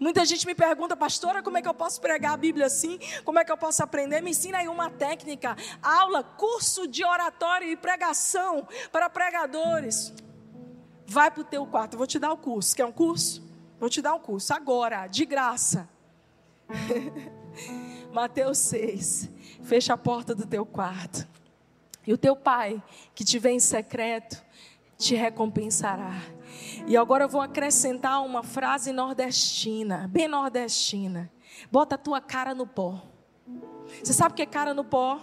[0.00, 2.98] Muita gente me pergunta, pastora, como é que eu posso pregar a Bíblia assim?
[3.24, 4.20] Como é que eu posso aprender?
[4.20, 10.12] Me ensina aí uma técnica, aula, curso de oratório e pregação para pregadores.
[11.06, 12.74] Vai para o teu quarto, eu vou te dar o curso.
[12.74, 13.42] Quer um curso?
[13.78, 15.88] Vou te dar um curso agora, de graça.
[18.12, 19.30] Mateus 6.
[19.62, 21.26] Fecha a porta do teu quarto.
[22.06, 22.82] E o teu pai,
[23.14, 24.42] que te vê em secreto,
[24.96, 26.12] te recompensará.
[26.86, 31.30] E agora eu vou acrescentar uma frase nordestina, bem nordestina.
[31.70, 33.02] Bota a tua cara no pó.
[34.02, 35.20] Você sabe o que é cara no pó?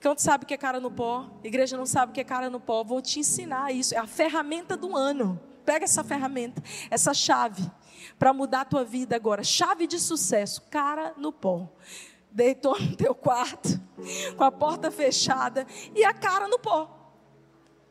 [0.00, 1.28] Quanto sabe o que é cara no pó?
[1.42, 2.84] Igreja não sabe o que é cara no pó.
[2.84, 3.94] Vou te ensinar isso.
[3.94, 5.40] É a ferramenta do ano.
[5.68, 7.70] Pega essa ferramenta, essa chave,
[8.18, 9.44] para mudar a tua vida agora.
[9.44, 11.68] Chave de sucesso, cara no pó.
[12.30, 13.78] Deitou no teu quarto,
[14.34, 17.12] com a porta fechada e a cara no pó.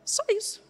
[0.03, 0.66] Só isso.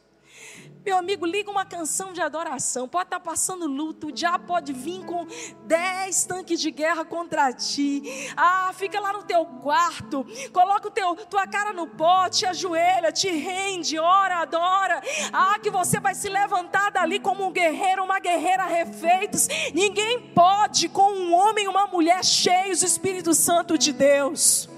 [0.87, 2.87] Meu amigo, liga uma canção de adoração.
[2.87, 5.27] Pode estar passando luto, o diabo pode vir com
[5.65, 8.31] dez tanques de guerra contra ti.
[8.37, 13.29] Ah, fica lá no teu quarto, coloca o teu, tua cara no pote, ajoelha, te
[13.29, 15.01] rende, ora, adora.
[15.33, 19.49] Ah, que você vai se levantar dali como um guerreiro, uma guerreira refeitos.
[19.73, 24.69] Ninguém pode com um homem e uma mulher cheios do Espírito Santo de Deus.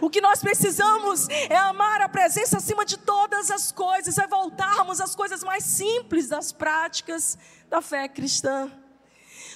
[0.00, 5.00] O que nós precisamos é amar a presença acima de todas as coisas, é voltarmos
[5.00, 8.70] às coisas mais simples das práticas da fé cristã.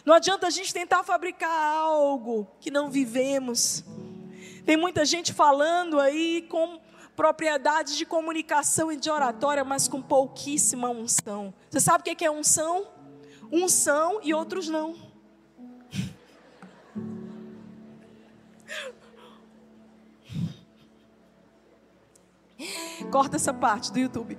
[0.04, 3.84] Não adianta a gente tentar fabricar algo que não vivemos.
[4.64, 6.80] Tem muita gente falando aí com
[7.16, 11.52] propriedades de comunicação e de oratória, mas com pouquíssima unção.
[11.68, 12.86] Você sabe o que é unção?
[13.50, 15.07] Unção e outros não.
[23.10, 24.36] Corta essa parte do YouTube.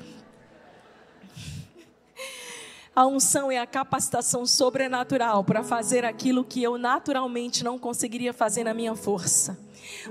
[2.95, 8.63] A unção é a capacitação sobrenatural para fazer aquilo que eu naturalmente não conseguiria fazer
[8.63, 9.57] na minha força.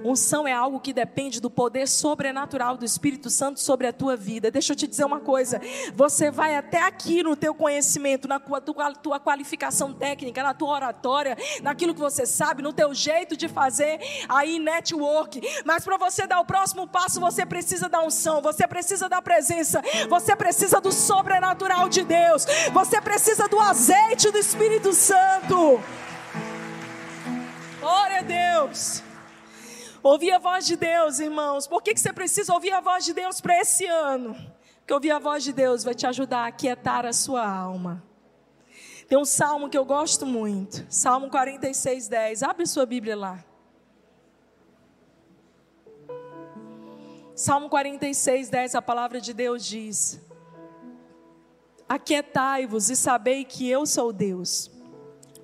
[0.04, 4.50] Unção é algo que depende do poder sobrenatural do Espírito Santo sobre a tua vida.
[4.50, 5.60] Deixa eu te dizer uma coisa:
[5.94, 11.36] você vai até aqui no teu conhecimento, na tua, tua qualificação técnica, na tua oratória,
[11.62, 15.40] naquilo que você sabe, no teu jeito de fazer aí network.
[15.64, 19.82] Mas para você dar o próximo passo, você precisa da unção, você precisa da presença,
[20.08, 25.80] você precisa do sobrenatural de Deus, você precisa do azeite do Espírito Santo.
[27.80, 29.07] Glória a Deus.
[30.02, 31.66] Ouvir a voz de Deus, irmãos.
[31.66, 34.34] Por que, que você precisa ouvir a voz de Deus para esse ano?
[34.78, 38.02] Porque ouvir a voz de Deus vai te ajudar a quietar a sua alma.
[39.08, 40.86] Tem um salmo que eu gosto muito.
[40.88, 42.42] Salmo 46, 10.
[42.42, 43.44] Abre sua Bíblia lá.
[47.34, 50.20] Salmo 46, 10, a palavra de Deus diz:
[51.88, 54.70] Aquietai-vos e sabei que eu sou Deus.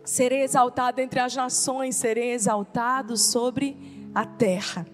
[0.05, 4.87] Serei exaltado entre as nações, serei exaltado sobre a terra.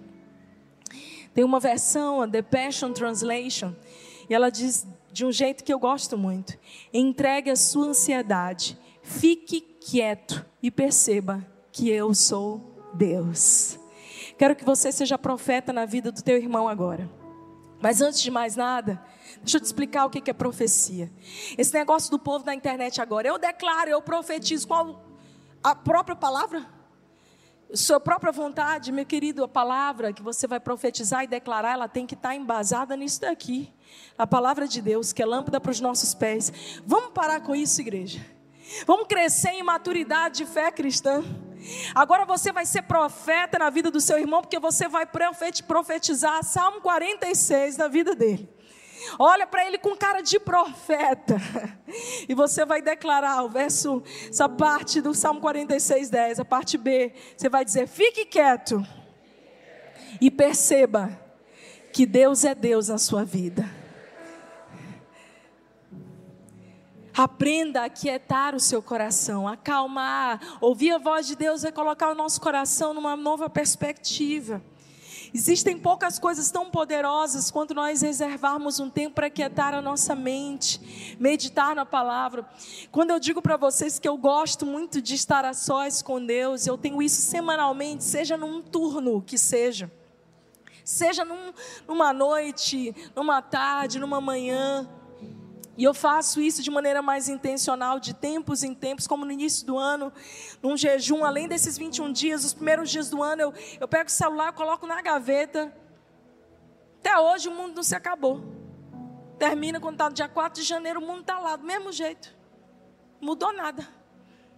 [1.34, 3.74] Tem uma versão, a The Passion Translation,
[4.28, 6.56] e ela diz de um jeito que eu gosto muito:
[6.92, 13.78] entregue a sua ansiedade, fique quieto e perceba que eu sou Deus.
[14.38, 17.08] Quero que você seja profeta na vida do teu irmão agora.
[17.80, 19.02] Mas antes de mais nada,
[19.42, 21.10] deixa eu te explicar o que é profecia.
[21.56, 25.02] Esse negócio do povo na internet agora, eu declaro, eu profetizo, qual
[25.62, 26.66] a própria palavra?
[27.74, 32.06] Sua própria vontade, meu querido, a palavra que você vai profetizar e declarar, ela tem
[32.06, 33.72] que estar embasada nisso daqui.
[34.18, 36.52] A palavra de Deus, que é lâmpada para os nossos pés.
[36.86, 38.24] Vamos parar com isso, igreja.
[38.86, 41.24] Vamos crescer em maturidade de fé cristã.
[41.94, 46.80] Agora você vai ser profeta na vida do seu irmão, porque você vai profetizar Salmo
[46.80, 48.48] 46 na vida dele.
[49.18, 51.36] Olha para ele com cara de profeta.
[52.28, 57.12] E você vai declarar o verso, essa parte do Salmo 46, 10, a parte B.
[57.36, 58.86] Você vai dizer: fique quieto
[60.20, 61.10] e perceba
[61.92, 63.68] que Deus é Deus na sua vida.
[67.12, 70.40] Aprenda a quietar o seu coração, acalmar.
[70.60, 74.62] Ouvir a voz de Deus é colocar o nosso coração numa nova perspectiva.
[75.32, 81.16] Existem poucas coisas tão poderosas quanto nós reservarmos um tempo para quietar a nossa mente,
[81.20, 82.48] meditar na palavra.
[82.90, 86.66] Quando eu digo para vocês que eu gosto muito de estar a sós com Deus,
[86.66, 89.90] eu tenho isso semanalmente, seja num turno que seja,
[90.84, 91.52] seja num,
[91.86, 94.88] numa noite, numa tarde, numa manhã.
[95.80, 99.66] E eu faço isso de maneira mais intencional, de tempos em tempos, como no início
[99.66, 100.12] do ano,
[100.62, 104.12] num jejum, além desses 21 dias, os primeiros dias do ano, eu, eu pego o
[104.12, 105.74] celular, coloco na gaveta.
[106.98, 108.42] Até hoje o mundo não se acabou.
[109.38, 112.34] Termina quando está no dia 4 de janeiro, o mundo está lá, do mesmo jeito.
[113.20, 113.88] Mudou nada.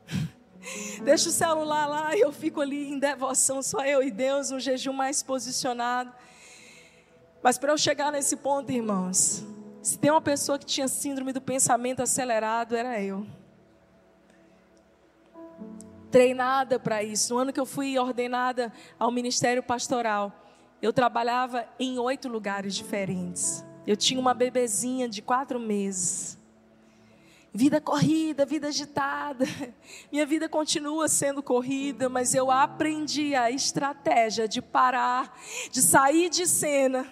[1.04, 4.58] Deixa o celular lá e eu fico ali em devoção, só eu e Deus, um
[4.58, 6.12] jejum mais posicionado.
[7.40, 9.44] Mas para eu chegar nesse ponto, irmãos,
[9.80, 13.24] se tem uma pessoa que tinha síndrome do pensamento acelerado, era eu.
[16.12, 17.32] Treinada para isso.
[17.32, 20.30] No ano que eu fui ordenada ao ministério pastoral,
[20.82, 23.64] eu trabalhava em oito lugares diferentes.
[23.86, 26.38] Eu tinha uma bebezinha de quatro meses.
[27.54, 29.46] Vida corrida, vida agitada.
[30.12, 35.34] Minha vida continua sendo corrida, mas eu aprendi a estratégia de parar,
[35.70, 37.06] de sair de cena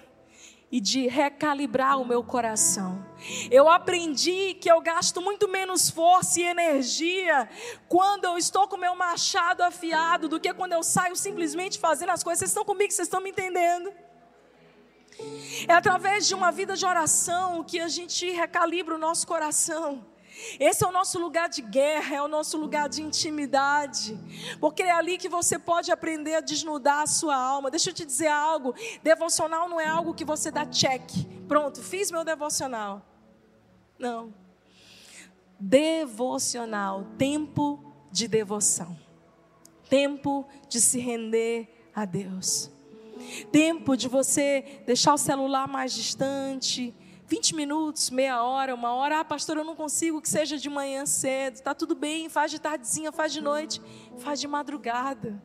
[0.70, 3.09] e de recalibrar o meu coração.
[3.50, 7.48] Eu aprendi que eu gasto muito menos força e energia
[7.88, 12.22] quando eu estou com meu machado afiado do que quando eu saio simplesmente fazendo as
[12.22, 12.38] coisas.
[12.40, 13.92] Vocês estão comigo, vocês estão me entendendo?
[15.68, 20.06] É através de uma vida de oração que a gente recalibra o nosso coração.
[20.59, 24.18] Esse é o nosso lugar de guerra, é o nosso lugar de intimidade,
[24.59, 27.70] porque é ali que você pode aprender a desnudar a sua alma.
[27.70, 31.02] Deixa eu te dizer algo: devocional não é algo que você dá check.
[31.46, 33.09] Pronto, fiz meu devocional.
[34.00, 34.34] Não.
[35.60, 38.98] Devocional, tempo de devoção,
[39.88, 42.70] tempo de se render a Deus,
[43.52, 46.94] tempo de você deixar o celular mais distante
[47.30, 49.20] 20 minutos, meia hora, uma hora.
[49.20, 51.54] Ah, pastor, eu não consigo que seja de manhã cedo.
[51.54, 53.80] Está tudo bem, faz de tardezinha, faz de noite,
[54.18, 55.40] faz de madrugada.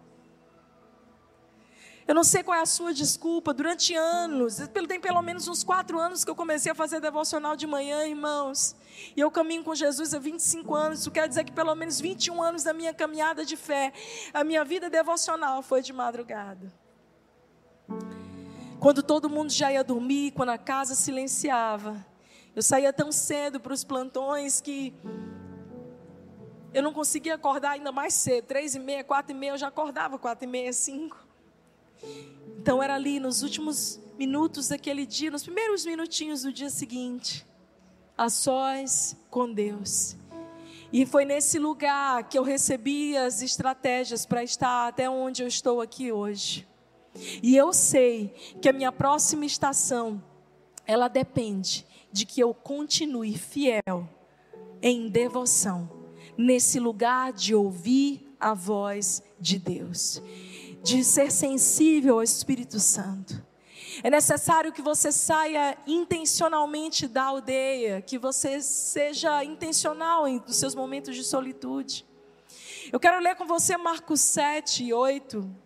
[2.07, 3.51] Eu não sei qual é a sua desculpa.
[3.51, 7.65] Durante anos, tem pelo menos uns quatro anos que eu comecei a fazer devocional de
[7.65, 8.75] manhã, irmãos.
[9.17, 10.99] E eu caminho com Jesus há 25 anos.
[10.99, 13.91] Isso quer dizer que pelo menos 21 anos da minha caminhada de fé,
[14.31, 16.71] a minha vida devocional foi de madrugada.
[18.79, 22.05] Quando todo mundo já ia dormir, quando a casa silenciava.
[22.55, 24.93] Eu saía tão cedo para os plantões que
[26.71, 28.45] eu não conseguia acordar ainda mais cedo.
[28.45, 31.24] Três e meia, quatro e meia, eu já acordava quatro e meia, cinco.
[32.57, 37.45] Então era ali nos últimos minutos daquele dia, nos primeiros minutinhos do dia seguinte,
[38.17, 40.15] a sós com Deus.
[40.91, 45.81] E foi nesse lugar que eu recebi as estratégias para estar até onde eu estou
[45.81, 46.67] aqui hoje.
[47.41, 50.23] E eu sei que a minha próxima estação,
[50.85, 54.07] ela depende de que eu continue fiel
[54.81, 55.89] em devoção,
[56.37, 60.21] nesse lugar de ouvir a voz de Deus,
[60.85, 63.43] de ser sensível ao Espírito Santo.
[64.03, 71.15] É necessário que você saia intencionalmente da aldeia, que você seja intencional nos seus momentos
[71.15, 72.05] de solitude.
[72.93, 75.65] Eu quero ler com você Marcos 7, 8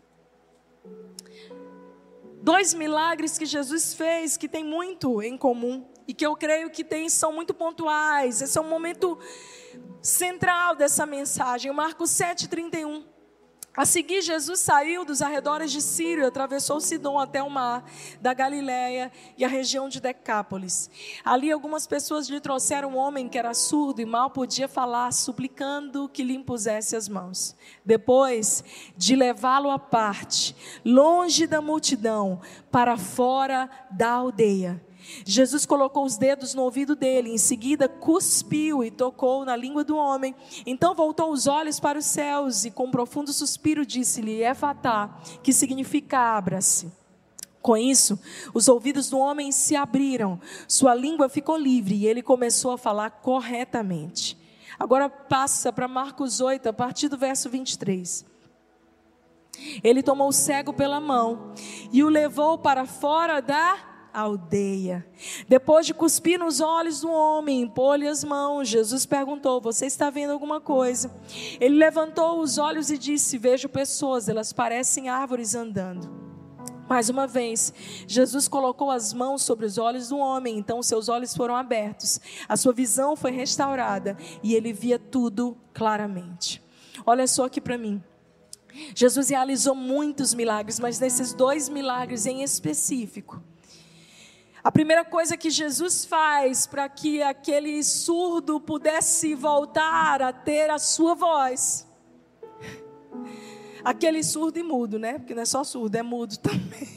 [2.41, 6.85] dois milagres que Jesus fez que tem muito em comum e que eu creio que
[6.85, 8.41] tem, são muito pontuais.
[8.41, 9.19] Esse é um momento
[10.01, 11.71] central dessa mensagem.
[11.73, 13.08] Marcos 7,31.
[13.77, 17.85] A seguir, Jesus saiu dos arredores de Sírio, atravessou Sidom até o mar
[18.19, 20.89] da Galiléia e a região de Decápolis.
[21.23, 26.09] Ali, algumas pessoas lhe trouxeram um homem que era surdo e mal podia falar, suplicando
[26.09, 27.55] que lhe impusesse as mãos.
[27.85, 28.63] Depois
[28.97, 34.83] de levá-lo à parte, longe da multidão, para fora da aldeia,
[35.25, 39.95] Jesus colocou os dedos no ouvido dele, em seguida cuspiu e tocou na língua do
[39.95, 40.35] homem.
[40.65, 45.53] Então voltou os olhos para os céus e com um profundo suspiro disse-lhe: Efatá, que
[45.53, 46.91] significa abra-se.
[47.61, 48.17] Com isso,
[48.53, 53.09] os ouvidos do homem se abriram, sua língua ficou livre e ele começou a falar
[53.09, 54.37] corretamente.
[54.79, 58.25] Agora passa para Marcos 8, a partir do verso 23.
[59.83, 61.53] Ele tomou o cego pela mão
[61.91, 65.05] e o levou para fora da aldeia.
[65.47, 70.31] Depois de cuspir nos olhos do homem, impor-lhe as mãos, Jesus perguntou: Você está vendo
[70.31, 71.13] alguma coisa?
[71.59, 76.29] Ele levantou os olhos e disse: Vejo pessoas, elas parecem árvores andando.
[76.89, 77.71] Mais uma vez,
[78.07, 82.57] Jesus colocou as mãos sobre os olhos do homem, então seus olhos foram abertos, a
[82.57, 86.59] sua visão foi restaurada e ele via tudo claramente.
[87.05, 88.01] Olha só aqui para mim.
[88.95, 93.41] Jesus realizou muitos milagres, mas nesses dois milagres em específico,
[94.63, 100.77] a primeira coisa que Jesus faz para que aquele surdo pudesse voltar a ter a
[100.77, 101.87] sua voz.
[103.83, 105.17] Aquele surdo e mudo, né?
[105.17, 106.87] Porque não é só surdo, é mudo também.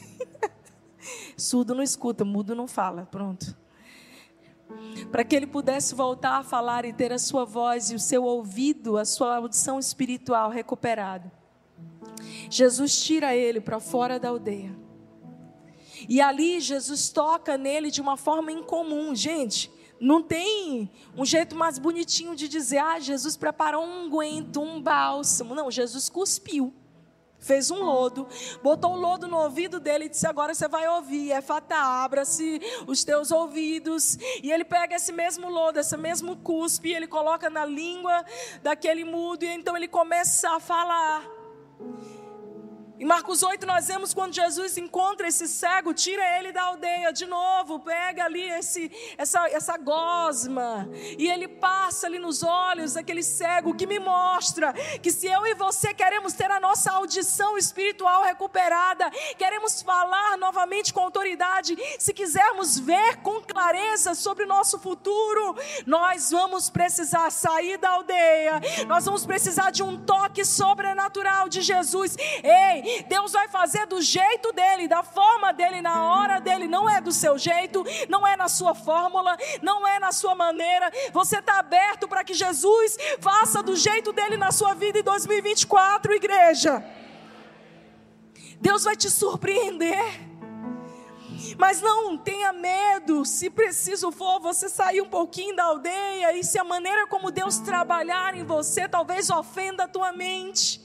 [1.37, 3.07] surdo não escuta, mudo não fala.
[3.09, 3.55] Pronto.
[5.09, 8.23] para que ele pudesse voltar a falar e ter a sua voz e o seu
[8.23, 11.31] ouvido, a sua audição espiritual recuperada.
[12.49, 14.82] Jesus tira ele para fora da aldeia.
[16.07, 19.13] E ali Jesus toca nele de uma forma incomum.
[19.15, 24.81] Gente, não tem um jeito mais bonitinho de dizer, ah, Jesus preparou um unguento, um
[24.81, 25.55] bálsamo.
[25.55, 26.73] Não, Jesus cuspiu.
[27.43, 28.25] Fez um lodo,
[28.61, 31.29] botou o lodo no ouvido dele e disse: Agora você vai ouvir.
[31.31, 34.17] É fata, abra-se os teus ouvidos.
[34.41, 38.23] E ele pega esse mesmo lodo, esse mesmo cuspe, e ele coloca na língua
[38.61, 41.21] daquele mudo, e então ele começa a falar.
[42.99, 47.25] Em Marcos 8, nós vemos quando Jesus encontra esse cego, tira ele da aldeia de
[47.25, 50.87] novo, pega ali esse, essa, essa gosma,
[51.17, 54.71] e ele passa ali nos olhos daquele cego, que me mostra
[55.01, 60.93] que se eu e você queremos ter a nossa audição espiritual recuperada, queremos falar novamente
[60.93, 65.55] com autoridade, se quisermos ver com clareza sobre o nosso futuro,
[65.87, 72.15] nós vamos precisar sair da aldeia, nós vamos precisar de um toque sobrenatural de Jesus.
[72.43, 76.67] Ei, Deus vai fazer do jeito dele, da forma dele, na hora dele.
[76.67, 80.91] Não é do seu jeito, não é na sua fórmula, não é na sua maneira.
[81.11, 86.13] Você está aberto para que Jesus faça do jeito dele na sua vida em 2024,
[86.13, 86.83] igreja.
[88.59, 90.33] Deus vai te surpreender.
[91.57, 96.57] Mas não tenha medo, se preciso for, você sair um pouquinho da aldeia e se
[96.57, 100.81] a maneira como Deus trabalhar em você talvez ofenda a tua mente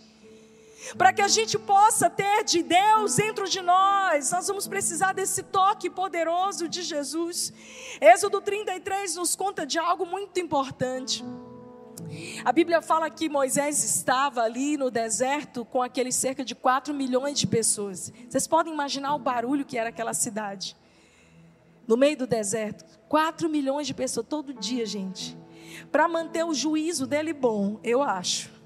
[0.97, 5.43] para que a gente possa ter de Deus dentro de nós, nós vamos precisar desse
[5.43, 7.53] toque poderoso de Jesus.
[8.01, 11.25] Êxodo 33 nos conta de algo muito importante.
[12.45, 17.39] A Bíblia fala que Moisés estava ali no deserto com aqueles cerca de 4 milhões
[17.39, 18.13] de pessoas.
[18.29, 20.77] Vocês podem imaginar o barulho que era aquela cidade.
[21.87, 25.37] No meio do deserto, 4 milhões de pessoas todo dia, gente.
[25.91, 28.58] Para manter o juízo dele bom, eu acho.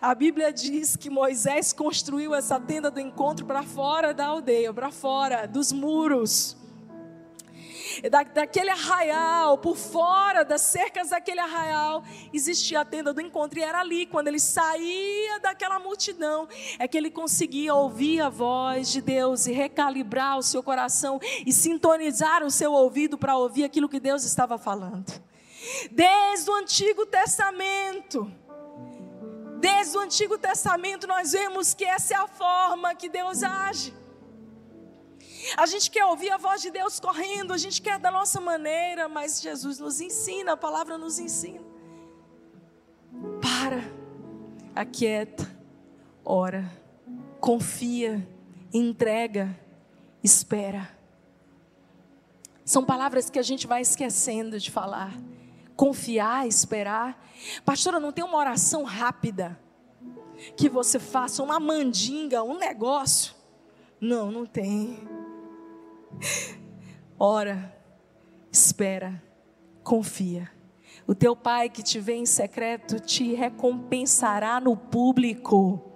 [0.00, 4.90] A Bíblia diz que Moisés construiu essa tenda do encontro para fora da aldeia, para
[4.90, 6.56] fora dos muros.
[8.10, 13.62] Da, daquele arraial, por fora das cercas daquele arraial, existia a tenda do encontro, e
[13.62, 16.48] era ali, quando ele saía daquela multidão,
[16.78, 21.52] é que ele conseguia ouvir a voz de Deus e recalibrar o seu coração e
[21.52, 25.12] sintonizar o seu ouvido para ouvir aquilo que Deus estava falando.
[25.90, 28.32] Desde o Antigo Testamento,
[29.60, 33.94] Desde o Antigo Testamento nós vemos que essa é a forma que Deus age.
[35.56, 39.06] A gente quer ouvir a voz de Deus correndo, a gente quer da nossa maneira,
[39.08, 41.60] mas Jesus nos ensina, a palavra nos ensina.
[43.40, 43.82] Para,
[44.74, 45.46] aquieta,
[46.24, 46.70] ora,
[47.38, 48.26] confia,
[48.72, 49.54] entrega,
[50.22, 50.88] espera.
[52.64, 55.12] São palavras que a gente vai esquecendo de falar
[55.80, 57.26] confiar, esperar.
[57.64, 59.58] Pastora, não tem uma oração rápida
[60.54, 63.34] que você faça uma mandinga, um negócio?
[63.98, 64.98] Não, não tem.
[67.18, 67.74] Ora,
[68.52, 69.22] espera,
[69.82, 70.50] confia.
[71.06, 75.89] O teu pai que te vê em secreto te recompensará no público.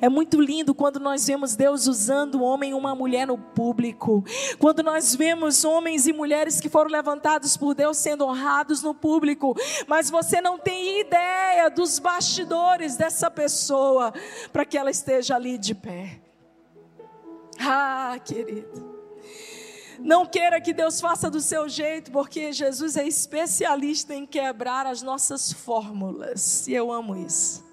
[0.00, 4.24] É muito lindo quando nós vemos Deus usando um homem e uma mulher no público.
[4.58, 9.56] Quando nós vemos homens e mulheres que foram levantados por Deus sendo honrados no público.
[9.86, 14.12] Mas você não tem ideia dos bastidores dessa pessoa
[14.52, 16.20] para que ela esteja ali de pé.
[17.58, 18.92] Ah, querido.
[19.98, 25.00] Não queira que Deus faça do seu jeito, porque Jesus é especialista em quebrar as
[25.00, 26.66] nossas fórmulas.
[26.66, 27.71] E eu amo isso.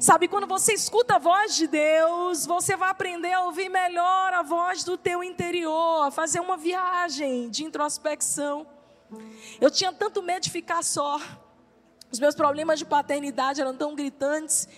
[0.00, 4.42] Sabe, quando você escuta a voz de Deus, você vai aprender a ouvir melhor a
[4.42, 8.66] voz do teu interior, a fazer uma viagem de introspecção.
[9.60, 11.18] Eu tinha tanto medo de ficar só.
[12.10, 14.68] Os meus problemas de paternidade eram tão gritantes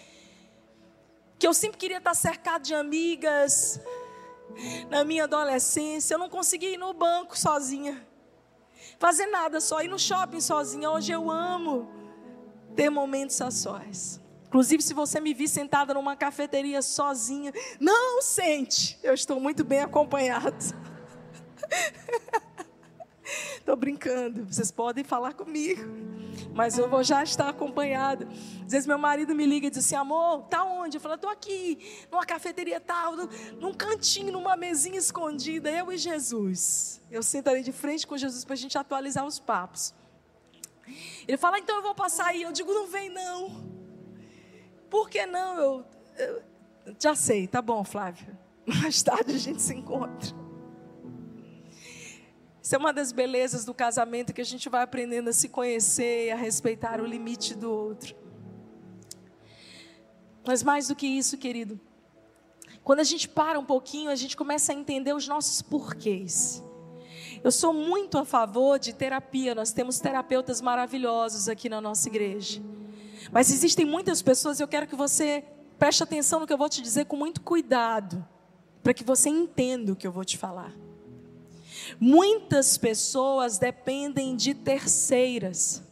[1.38, 3.80] que eu sempre queria estar cercado de amigas.
[4.88, 8.06] Na minha adolescência, eu não conseguia ir no banco sozinha.
[8.98, 10.90] Fazer nada, só ir no shopping sozinha.
[10.90, 11.88] Hoje eu amo
[12.76, 14.19] ter momentos a sós.
[14.50, 19.78] Inclusive, se você me vir sentada numa cafeteria sozinha, não sente, eu estou muito bem
[19.78, 20.56] acompanhado.
[23.56, 25.82] Estou brincando, vocês podem falar comigo,
[26.52, 28.26] mas eu vou já estar acompanhada.
[28.66, 30.96] Às vezes meu marido me liga e diz assim: amor, tá onde?
[30.96, 31.78] Eu falo: estou aqui,
[32.10, 33.14] numa cafeteria tal,
[33.60, 37.00] num cantinho, numa mesinha escondida, eu e Jesus.
[37.08, 39.94] Eu sento ali de frente com Jesus para a gente atualizar os papos.
[41.28, 42.42] Ele fala: então eu vou passar aí.
[42.42, 43.69] Eu digo: não vem não.
[44.90, 45.56] Por que não?
[45.56, 45.84] Eu,
[46.18, 46.42] eu
[46.98, 48.36] já sei, tá bom, Flávio.
[48.66, 50.36] Mais tarde a gente se encontra.
[52.62, 56.26] Isso é uma das belezas do casamento que a gente vai aprendendo a se conhecer
[56.26, 58.14] e a respeitar o limite do outro.
[60.46, 61.80] Mas mais do que isso, querido,
[62.82, 66.62] quando a gente para um pouquinho, a gente começa a entender os nossos porquês.
[67.42, 72.60] Eu sou muito a favor de terapia, nós temos terapeutas maravilhosos aqui na nossa igreja.
[73.30, 75.44] Mas existem muitas pessoas, eu quero que você
[75.78, 78.26] preste atenção no que eu vou te dizer com muito cuidado,
[78.82, 80.72] para que você entenda o que eu vou te falar.
[81.98, 85.82] Muitas pessoas dependem de terceiras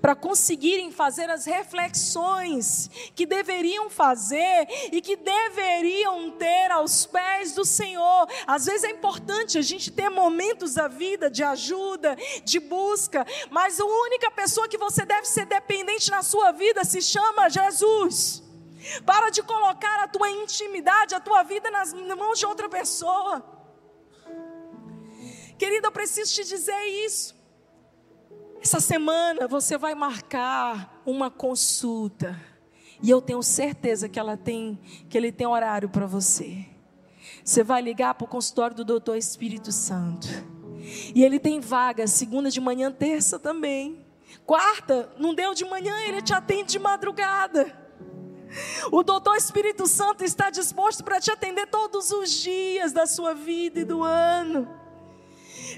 [0.00, 7.64] para conseguirem fazer as reflexões que deveriam fazer e que deveriam ter aos pés do
[7.64, 8.26] Senhor.
[8.46, 13.78] Às vezes é importante a gente ter momentos da vida de ajuda, de busca, mas
[13.78, 18.42] a única pessoa que você deve ser dependente na sua vida se chama Jesus.
[19.06, 23.44] Para de colocar a tua intimidade, a tua vida nas mãos de outra pessoa.
[25.58, 27.41] Querida, eu preciso te dizer isso.
[28.62, 32.40] Essa semana você vai marcar uma consulta.
[33.02, 34.78] E eu tenho certeza que ela tem,
[35.10, 36.64] que ele tem horário para você.
[37.44, 40.28] Você vai ligar para o consultório do doutor Espírito Santo.
[41.12, 44.06] E ele tem vaga, segunda de manhã, terça também.
[44.46, 47.76] Quarta, não deu de manhã, ele te atende de madrugada.
[48.92, 53.80] O doutor Espírito Santo está disposto para te atender todos os dias da sua vida
[53.80, 54.81] e do ano.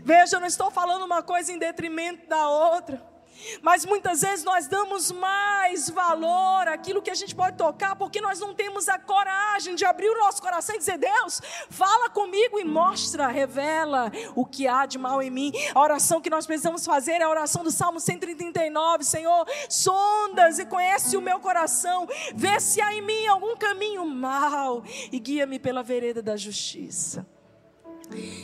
[0.02, 3.14] Veja, eu não estou falando uma coisa em detrimento da outra.
[3.60, 8.40] Mas muitas vezes nós damos mais valor àquilo que a gente pode tocar, porque nós
[8.40, 12.64] não temos a coragem de abrir o nosso coração e dizer: Deus, fala comigo e
[12.64, 15.52] mostra, revela o que há de mal em mim.
[15.74, 20.66] A oração que nós precisamos fazer é a oração do Salmo 139, Senhor, sondas e
[20.66, 25.82] conhece o meu coração, vê se há em mim algum caminho mal e guia-me pela
[25.82, 27.26] vereda da justiça.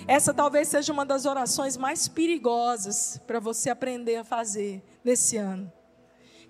[0.07, 5.71] Essa talvez seja uma das orações mais perigosas para você aprender a fazer nesse ano.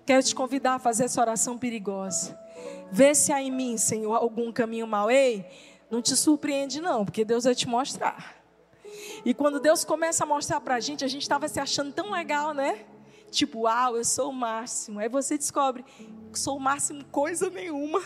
[0.05, 2.37] Quero te convidar a fazer essa oração perigosa.
[2.91, 5.09] Vê se há em mim, Senhor, algum caminho mau.
[5.09, 5.45] Ei,
[5.89, 8.41] não te surpreende, não, porque Deus vai te mostrar.
[9.23, 12.11] E quando Deus começa a mostrar para a gente, a gente estava se achando tão
[12.11, 12.85] legal, né?
[13.29, 14.99] Tipo, uau, eu sou o máximo.
[14.99, 15.85] Aí você descobre,
[16.33, 18.01] sou o máximo coisa nenhuma.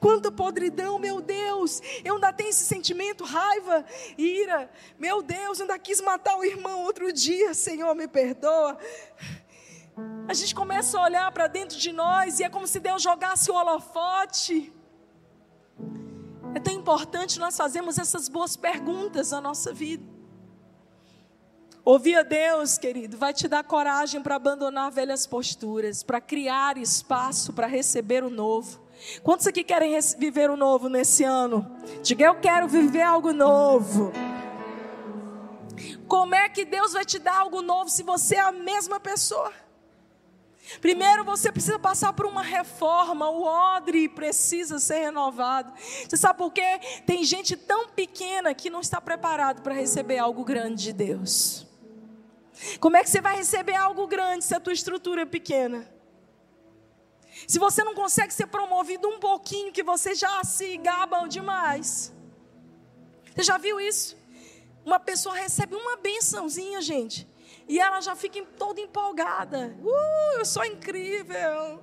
[0.00, 1.80] Quanta podridão, meu Deus.
[2.04, 3.84] Eu ainda tenho esse sentimento, raiva,
[4.18, 4.70] ira.
[4.98, 8.78] Meu Deus, eu ainda quis matar o irmão outro dia, Senhor, me perdoa.
[10.28, 13.50] A gente começa a olhar para dentro de nós e é como se Deus jogasse
[13.50, 14.72] o holofote.
[16.54, 20.12] É tão importante nós fazermos essas boas perguntas na nossa vida.
[21.84, 27.52] Ouvir a Deus, querido, vai te dar coragem para abandonar velhas posturas, para criar espaço
[27.52, 28.81] para receber o novo.
[29.22, 31.66] Quantos aqui querem viver o novo nesse ano?
[32.02, 34.12] Diga, eu quero viver algo novo.
[36.06, 39.52] Como é que Deus vai te dar algo novo se você é a mesma pessoa?
[40.80, 45.72] Primeiro você precisa passar por uma reforma, o odre precisa ser renovado.
[46.08, 46.80] Você sabe por quê?
[47.04, 51.66] Tem gente tão pequena que não está preparado para receber algo grande de Deus.
[52.78, 55.91] Como é que você vai receber algo grande se a tua estrutura é pequena?
[57.46, 62.12] Se você não consegue ser promovido um pouquinho, que você já se gaba demais.
[63.34, 64.16] Você já viu isso?
[64.84, 67.28] Uma pessoa recebe uma bençãozinha, gente,
[67.68, 69.76] e ela já fica toda empolgada.
[69.80, 71.82] Uh, eu sou incrível.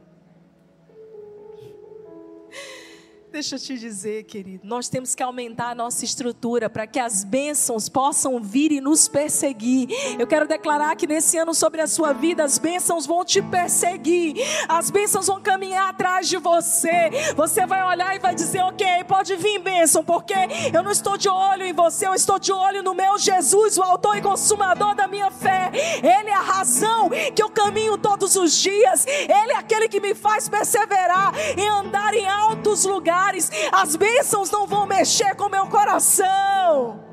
[3.32, 7.24] Deixa eu te dizer, querido, nós temos que aumentar a nossa estrutura para que as
[7.24, 9.88] bênçãos possam vir e nos perseguir.
[10.18, 14.36] Eu quero declarar que nesse ano sobre a sua vida, as bênçãos vão te perseguir,
[14.68, 17.12] as bênçãos vão caminhar atrás de você.
[17.36, 20.34] Você vai olhar e vai dizer: Ok, pode vir bênção, porque
[20.74, 23.84] eu não estou de olho em você, eu estou de olho no meu Jesus, o
[23.84, 25.72] Autor e Consumador da minha fé.
[26.02, 30.16] Ele é a razão que eu caminho todos os dias, Ele é aquele que me
[30.16, 35.68] faz perseverar e andar em altos lugares lugares, as bênçãos não vão mexer com meu
[35.68, 37.04] coração.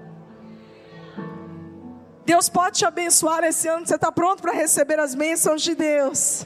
[2.24, 3.86] Deus pode te abençoar esse ano.
[3.86, 6.44] Você está pronto para receber as bênçãos de Deus?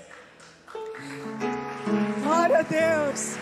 [2.23, 3.37] Glória a Deus.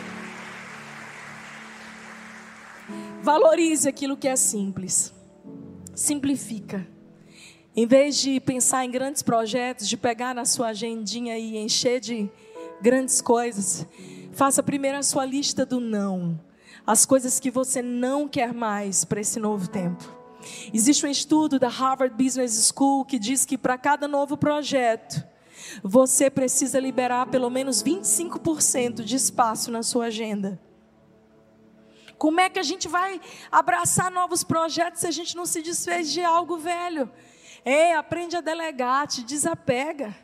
[3.23, 5.13] Valorize aquilo que é simples.
[5.95, 6.87] Simplifica.
[7.75, 12.31] Em vez de pensar em grandes projetos, de pegar na sua agendinha e encher de
[12.81, 13.87] grandes coisas,
[14.39, 16.41] Faça primeiro a sua lista do não.
[16.87, 20.17] As coisas que você não quer mais para esse novo tempo.
[20.73, 25.27] Existe um estudo da Harvard Business School que diz que para cada novo projeto,
[25.83, 30.57] você precisa liberar pelo menos 25% de espaço na sua agenda.
[32.17, 33.21] Como é que a gente vai
[33.51, 37.11] abraçar novos projetos se a gente não se desfez de algo velho?
[37.65, 40.15] Ei, aprende a delegar, te desapega.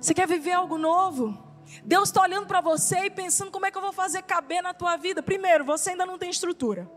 [0.00, 1.38] Você quer viver algo novo?
[1.84, 4.72] Deus está olhando para você e pensando como é que eu vou fazer caber na
[4.72, 5.22] tua vida.
[5.22, 6.90] Primeiro, você ainda não tem estrutura.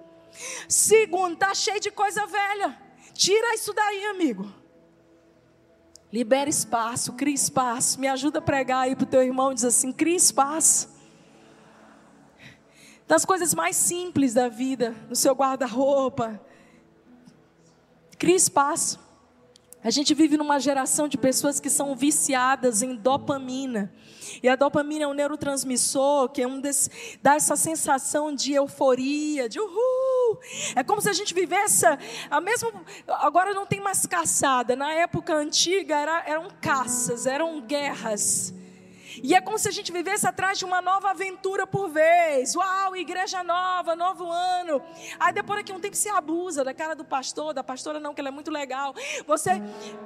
[0.68, 2.78] Segundo, está cheio de coisa velha.
[3.14, 4.50] Tira isso daí, amigo.
[6.12, 8.00] Libera espaço, cria espaço.
[8.00, 10.90] Me ajuda a pregar aí para o teu irmão e diz assim: cria espaço.
[13.08, 16.40] Das coisas mais simples da vida, no seu guarda-roupa.
[18.18, 19.03] Cria espaço.
[19.84, 23.94] A gente vive numa geração de pessoas que são viciadas em dopamina.
[24.42, 26.90] E a dopamina é um neurotransmissor que é um desse,
[27.22, 30.40] dá essa sensação de euforia, de uhul.
[30.74, 31.86] É como se a gente vivesse
[32.32, 32.72] a mesma.
[33.08, 34.76] Agora não tem mais caçada.
[34.76, 38.54] Na época antiga era, eram caças, eram guerras.
[39.24, 42.58] E é como se a gente vivesse atrás de uma nova aventura por vez.
[42.58, 44.84] Uau, igreja nova, novo ano.
[45.18, 48.20] Aí depois daqui um tempo se abusa da cara do pastor, da pastora não, que
[48.20, 48.94] ela é muito legal.
[49.26, 49.52] Você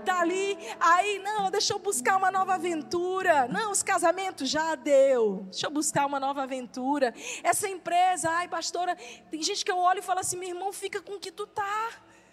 [0.06, 3.48] tá ali, aí não, deixa eu buscar uma nova aventura.
[3.48, 5.48] Não, os casamentos já deu.
[5.50, 7.12] Deixa eu buscar uma nova aventura.
[7.44, 8.96] Essa empresa, ai, pastora,
[9.32, 11.48] tem gente que eu olho e falo assim, meu irmão, fica com o que tu
[11.48, 11.90] tá.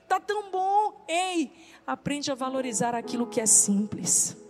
[0.07, 1.03] Tá tão bom.
[1.09, 1.51] Ei,
[1.87, 4.44] aprende a valorizar aquilo que é simples.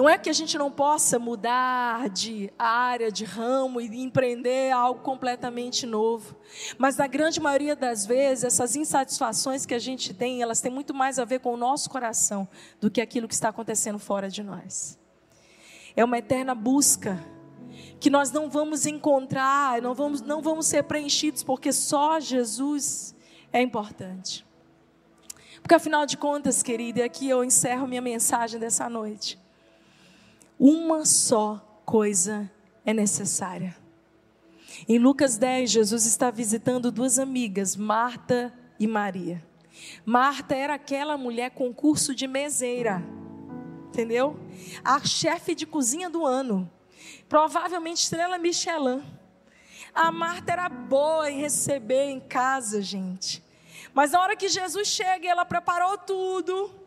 [0.00, 5.02] Não é que a gente não possa mudar de área, de ramo e empreender algo
[5.02, 6.34] completamente novo.
[6.78, 10.94] Mas na grande maioria das vezes, essas insatisfações que a gente tem, elas têm muito
[10.94, 12.48] mais a ver com o nosso coração
[12.80, 14.98] do que aquilo que está acontecendo fora de nós.
[15.94, 17.22] É uma eterna busca
[18.00, 23.14] que nós não vamos encontrar, não vamos, não vamos ser preenchidos, porque só Jesus
[23.52, 24.46] é importante.
[25.60, 29.38] Porque afinal de contas, querida, e aqui eu encerro minha mensagem dessa noite.
[30.62, 32.52] Uma só coisa
[32.84, 33.74] é necessária.
[34.86, 39.42] Em Lucas 10, Jesus está visitando duas amigas, Marta e Maria.
[40.04, 43.02] Marta era aquela mulher com curso de meseira,
[43.88, 44.38] entendeu?
[44.84, 46.70] A chefe de cozinha do ano,
[47.26, 49.02] provavelmente estrela Michelin.
[49.94, 53.42] A Marta era boa em receber em casa, gente.
[53.94, 56.79] Mas na hora que Jesus chega, ela preparou tudo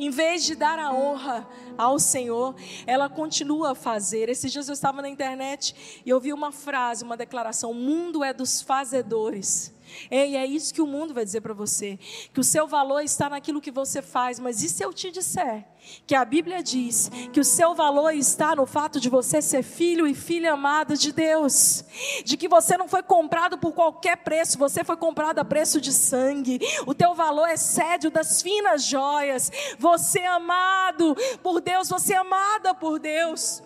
[0.00, 1.46] em vez de dar a honra
[1.76, 2.54] ao Senhor,
[2.86, 4.30] ela continua a fazer.
[4.30, 8.32] Esses dias eu estava na internet e ouvi uma frase, uma declaração: o mundo é
[8.32, 9.72] dos fazedores.
[10.10, 11.98] Ei, é isso que o mundo vai dizer para você:
[12.32, 15.66] que o seu valor está naquilo que você faz, mas e se eu te disser
[16.06, 20.06] que a Bíblia diz que o seu valor está no fato de você ser filho
[20.06, 21.84] e filha amada de Deus,
[22.24, 25.92] de que você não foi comprado por qualquer preço, você foi comprado a preço de
[25.92, 32.14] sangue, o teu valor excede o das finas joias, você é amado por Deus, você
[32.14, 33.62] é amada por Deus.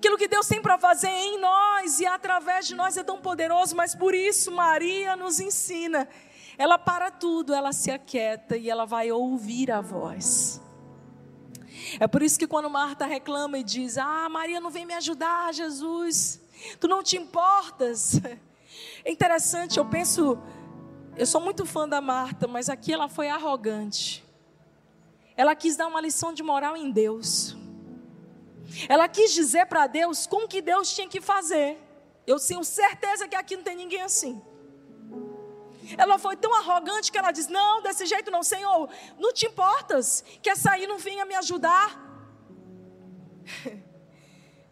[0.00, 3.76] Aquilo que Deus tem para fazer em nós e através de nós é tão poderoso,
[3.76, 6.08] mas por isso Maria nos ensina.
[6.56, 10.58] Ela para tudo, ela se aquieta e ela vai ouvir a voz.
[12.00, 15.52] É por isso que quando Marta reclama e diz: Ah, Maria não vem me ajudar,
[15.52, 16.40] Jesus,
[16.80, 18.18] tu não te importas.
[19.04, 20.38] É interessante, eu penso,
[21.16, 24.24] eu sou muito fã da Marta, mas aqui ela foi arrogante.
[25.36, 27.56] Ela quis dar uma lição de moral em Deus.
[28.88, 31.78] Ela quis dizer para Deus como que Deus tinha que fazer.
[32.26, 34.40] Eu tenho certeza que aqui não tem ninguém assim.
[35.96, 40.24] Ela foi tão arrogante que ela diz: Não, desse jeito não, Senhor, não te importas
[40.42, 42.08] que essa aí não venha me ajudar.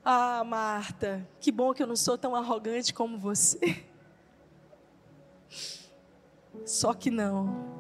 [0.05, 3.84] ah, Marta, que bom que eu não sou tão arrogante como você.
[6.64, 7.76] Só que não.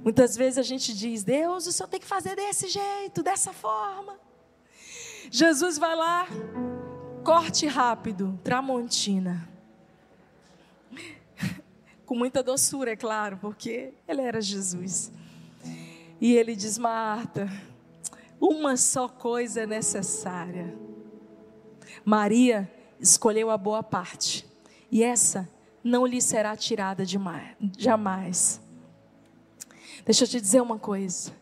[0.00, 4.20] Muitas vezes a gente diz: Deus, o Senhor tem que fazer desse jeito, dessa forma.
[5.34, 6.26] Jesus vai lá,
[7.24, 9.48] corte rápido, Tramontina.
[12.04, 15.10] Com muita doçura, é claro, porque ele era Jesus.
[16.20, 17.48] E ele diz: Marta,
[18.38, 20.76] uma só coisa é necessária.
[22.04, 22.70] Maria
[23.00, 24.46] escolheu a boa parte,
[24.90, 25.48] e essa
[25.82, 27.06] não lhe será tirada
[27.78, 28.60] jamais.
[30.04, 31.32] Deixa eu te dizer uma coisa.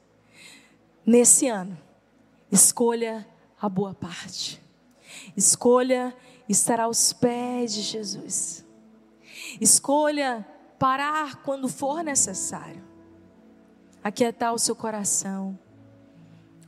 [1.04, 1.76] Nesse ano,
[2.52, 3.26] escolha
[3.60, 4.60] a boa parte.
[5.36, 6.16] Escolha
[6.48, 8.64] estar aos pés de Jesus.
[9.60, 10.46] Escolha
[10.78, 12.82] parar quando for necessário.
[14.02, 15.58] Aquietar o seu coração.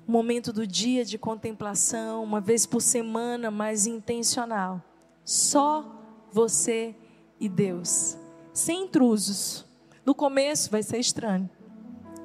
[0.07, 4.83] Um momento do dia de contemplação, uma vez por semana, mais intencional.
[5.25, 5.85] Só
[6.31, 6.95] você
[7.41, 8.19] e Deus.
[8.53, 9.65] Sem intrusos.
[10.05, 11.49] No começo vai ser estranho.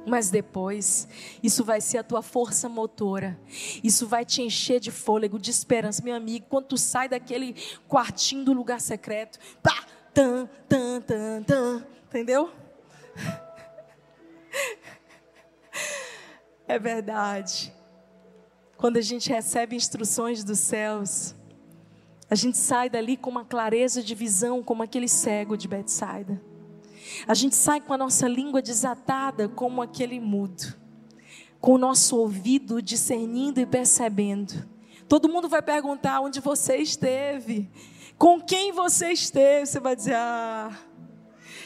[0.07, 1.05] Mas depois,
[1.43, 3.37] isso vai ser a tua força motora.
[3.83, 6.01] Isso vai te encher de fôlego, de esperança.
[6.01, 7.53] Meu amigo, quando tu sai daquele
[7.89, 12.49] quartinho do lugar secreto, pá, tan, tan, tan, tan, entendeu?
[16.69, 17.73] É verdade.
[18.75, 21.33] Quando a gente recebe instruções dos céus,
[22.29, 26.41] a gente sai dali com uma clareza de visão, como aquele cego de Betsaida.
[27.25, 30.75] A gente sai com a nossa língua desatada, como aquele mudo,
[31.59, 34.67] com o nosso ouvido discernindo e percebendo.
[35.07, 37.69] Todo mundo vai perguntar onde você esteve,
[38.17, 39.65] com quem você esteve.
[39.65, 40.77] Você vai dizer: Ah,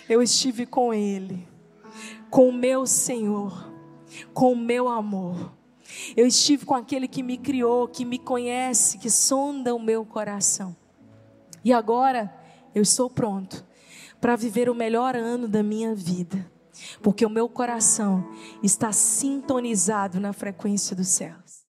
[0.07, 1.47] eu estive com Ele,
[2.29, 3.73] com o meu Senhor,
[4.33, 5.53] com o meu amor.
[6.15, 10.75] Eu estive com aquele que me criou, que me conhece, que sonda o meu coração.
[11.65, 12.33] E agora
[12.73, 13.65] eu estou pronto
[14.21, 16.49] para viver o melhor ano da minha vida,
[17.01, 21.50] porque o meu coração está sintonizado na frequência dos céus.